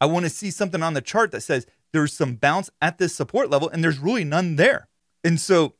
I 0.00 0.06
want 0.06 0.24
to 0.26 0.30
see 0.30 0.52
something 0.52 0.82
on 0.82 0.94
the 0.94 1.00
chart 1.00 1.32
that 1.32 1.40
says 1.40 1.66
there's 1.96 2.12
some 2.12 2.34
bounce 2.36 2.70
at 2.80 2.98
this 2.98 3.14
support 3.14 3.50
level 3.50 3.68
and 3.68 3.82
there's 3.82 3.98
really 3.98 4.24
none 4.24 4.56
there. 4.56 4.88
And 5.24 5.40
so, 5.40 5.74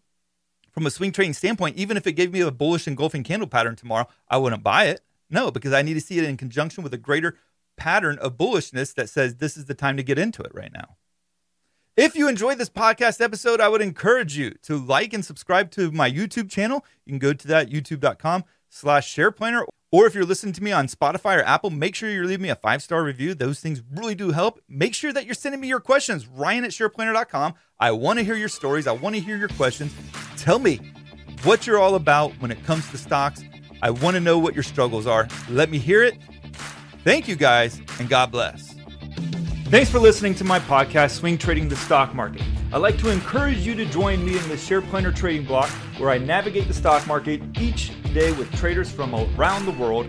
from 0.71 0.87
a 0.87 0.91
swing 0.91 1.13
trading 1.13 1.35
standpoint, 1.35 1.77
even 1.77 1.97
if 1.97 2.07
it 2.07 2.13
gave 2.13 2.33
me 2.33 2.41
a 2.41 2.51
bullish 2.51 2.87
engulfing 2.87 3.23
candle 3.23 3.49
pattern 3.49 3.77
tomorrow, 3.77 4.09
I 4.29 4.37
wouldn't 4.37 4.63
buy 4.63 4.87
it. 4.87 5.03
No, 5.31 5.51
because 5.51 5.73
I 5.73 5.83
need 5.83 5.95
to 5.95 6.01
see 6.01 6.19
it 6.19 6.25
in 6.25 6.37
conjunction 6.37 6.83
with 6.83 6.93
a 6.93 6.99
greater 6.99 7.37
pattern 7.77 8.19
of 8.19 8.37
bullishness 8.37 8.95
that 8.95 9.09
says 9.09 9.37
this 9.37 9.57
is 9.57 9.67
the 9.67 9.75
time 9.75 9.97
to 9.97 10.03
get 10.03 10.19
into 10.19 10.43
it 10.43 10.55
right 10.55 10.73
now. 10.73 10.97
If 11.97 12.15
you 12.15 12.29
enjoyed 12.29 12.59
this 12.59 12.69
podcast 12.69 13.23
episode, 13.23 13.61
I 13.61 13.69
would 13.69 13.81
encourage 13.81 14.37
you 14.37 14.51
to 14.63 14.77
like 14.77 15.15
and 15.15 15.25
subscribe 15.25 15.71
to 15.73 15.91
my 15.91 16.11
YouTube 16.11 16.51
channel. 16.51 16.85
You 17.07 17.13
can 17.13 17.19
go 17.19 17.33
to 17.33 17.49
that 17.49 17.71
youtube.com 17.71 18.45
slash 18.69 19.15
shareplanner. 19.15 19.65
Or 19.93 20.07
if 20.07 20.15
you're 20.15 20.25
listening 20.25 20.53
to 20.55 20.63
me 20.63 20.73
on 20.73 20.89
Spotify 20.89 21.39
or 21.39 21.45
Apple, 21.45 21.71
make 21.71 21.95
sure 21.95 22.11
you're 22.11 22.27
leaving 22.27 22.43
me 22.43 22.49
a 22.49 22.57
five-star 22.57 23.05
review. 23.05 23.35
Those 23.35 23.61
things 23.61 23.83
really 23.91 24.15
do 24.15 24.33
help. 24.33 24.61
Make 24.69 24.95
sure 24.95 25.13
that 25.13 25.27
you're 25.27 25.35
sending 25.35 25.61
me 25.61 25.69
your 25.69 25.81
questions. 25.81 26.27
Ryan 26.27 26.65
at 26.65 26.71
shareplanner.com. 26.73 27.55
I 27.79 27.93
want 27.93 28.19
to 28.19 28.25
hear 28.25 28.35
your 28.35 28.49
stories. 28.49 28.87
I 28.87 28.93
want 28.93 29.15
to 29.15 29.21
hear 29.21 29.37
your 29.37 29.49
questions. 29.49 29.95
Tell 30.37 30.59
me 30.59 30.81
what 31.45 31.67
you're 31.67 31.79
all 31.79 31.95
about 31.95 32.33
when 32.41 32.51
it 32.51 32.63
comes 32.65 32.91
to 32.91 32.99
stocks. 32.99 33.43
I 33.83 33.91
want 33.91 34.15
to 34.15 34.21
know 34.21 34.39
what 34.39 34.55
your 34.55 34.65
struggles 34.65 35.07
are. 35.07 35.29
Let 35.49 35.71
me 35.71 35.79
hear 35.79 36.03
it. 36.03 36.19
Thank 37.05 37.29
you 37.29 37.37
guys, 37.37 37.81
and 38.01 38.09
God 38.09 38.33
bless. 38.33 38.75
Thanks 39.67 39.91
for 39.91 39.99
listening 39.99 40.35
to 40.37 40.45
my 40.45 40.59
podcast, 40.61 41.13
Swing 41.13 41.39
Trading 41.39 41.69
the 41.69 41.77
Stock 41.77 42.15
Market. 42.15 42.43
I'd 42.73 42.79
like 42.79 42.99
to 42.99 43.11
encourage 43.11 43.59
you 43.59 43.75
to 43.77 43.85
join 43.85 44.25
me 44.25 44.37
in 44.37 44.49
the 44.49 44.57
Share 44.57 44.81
Planner 44.81 45.13
Trading 45.13 45.45
Block, 45.47 45.69
where 45.99 46.11
I 46.11 46.19
navigate 46.19 46.67
the 46.67 46.75
stock 46.75 47.07
market 47.07 47.41
each 47.61 47.93
day 48.17 48.33
with 48.33 48.53
traders 48.57 48.91
from 48.91 49.15
around 49.15 49.67
the 49.67 49.73
world. 49.73 50.07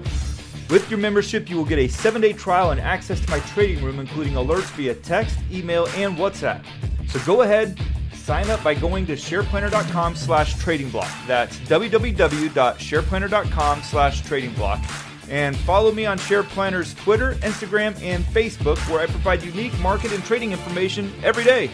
With 0.69 0.89
your 0.89 0.97
membership, 0.97 1.49
you 1.49 1.57
will 1.57 1.65
get 1.65 1.77
a 1.77 1.89
seven 1.89 2.21
day 2.21 2.31
trial 2.33 2.71
and 2.71 2.79
access 2.79 3.19
to 3.19 3.29
my 3.29 3.41
trading 3.41 3.83
room, 3.83 3.99
including 3.99 4.33
alerts 4.33 4.71
via 4.75 4.95
text, 4.95 5.37
email, 5.51 5.87
and 5.87 6.15
WhatsApp. 6.17 6.63
So 7.09 7.19
go 7.25 7.41
ahead, 7.41 7.77
sign 8.13 8.49
up 8.49 8.63
by 8.63 8.75
going 8.75 9.05
to 9.07 9.13
shareplanner.com 9.13 10.15
slash 10.15 10.57
trading 10.57 10.89
block. 10.89 11.11
That's 11.27 11.57
www.shareplanner.com 11.59 13.83
slash 13.83 14.21
trading 14.21 14.53
block. 14.53 14.81
And 15.29 15.57
follow 15.57 15.91
me 15.91 16.05
on 16.05 16.17
SharePlanner's 16.17 16.93
Twitter, 16.93 17.33
Instagram, 17.41 18.01
and 18.01 18.23
Facebook, 18.23 18.77
where 18.89 19.01
I 19.01 19.07
provide 19.07 19.43
unique 19.43 19.77
market 19.79 20.13
and 20.13 20.23
trading 20.23 20.53
information 20.53 21.11
every 21.21 21.43
day. 21.43 21.65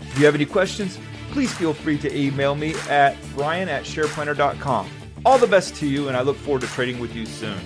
If 0.00 0.18
you 0.18 0.24
have 0.24 0.34
any 0.34 0.46
questions, 0.46 0.98
please 1.32 1.52
feel 1.52 1.74
free 1.74 1.98
to 1.98 2.10
email 2.16 2.54
me 2.54 2.74
at 2.88 3.14
brian 3.34 3.68
at 3.68 3.84
shareplanner.com. 3.84 4.88
All 5.22 5.36
the 5.36 5.46
best 5.46 5.74
to 5.76 5.86
you, 5.86 6.08
and 6.08 6.16
I 6.16 6.22
look 6.22 6.36
forward 6.38 6.62
to 6.62 6.66
trading 6.68 6.98
with 6.98 7.14
you 7.14 7.26
soon. 7.26 7.58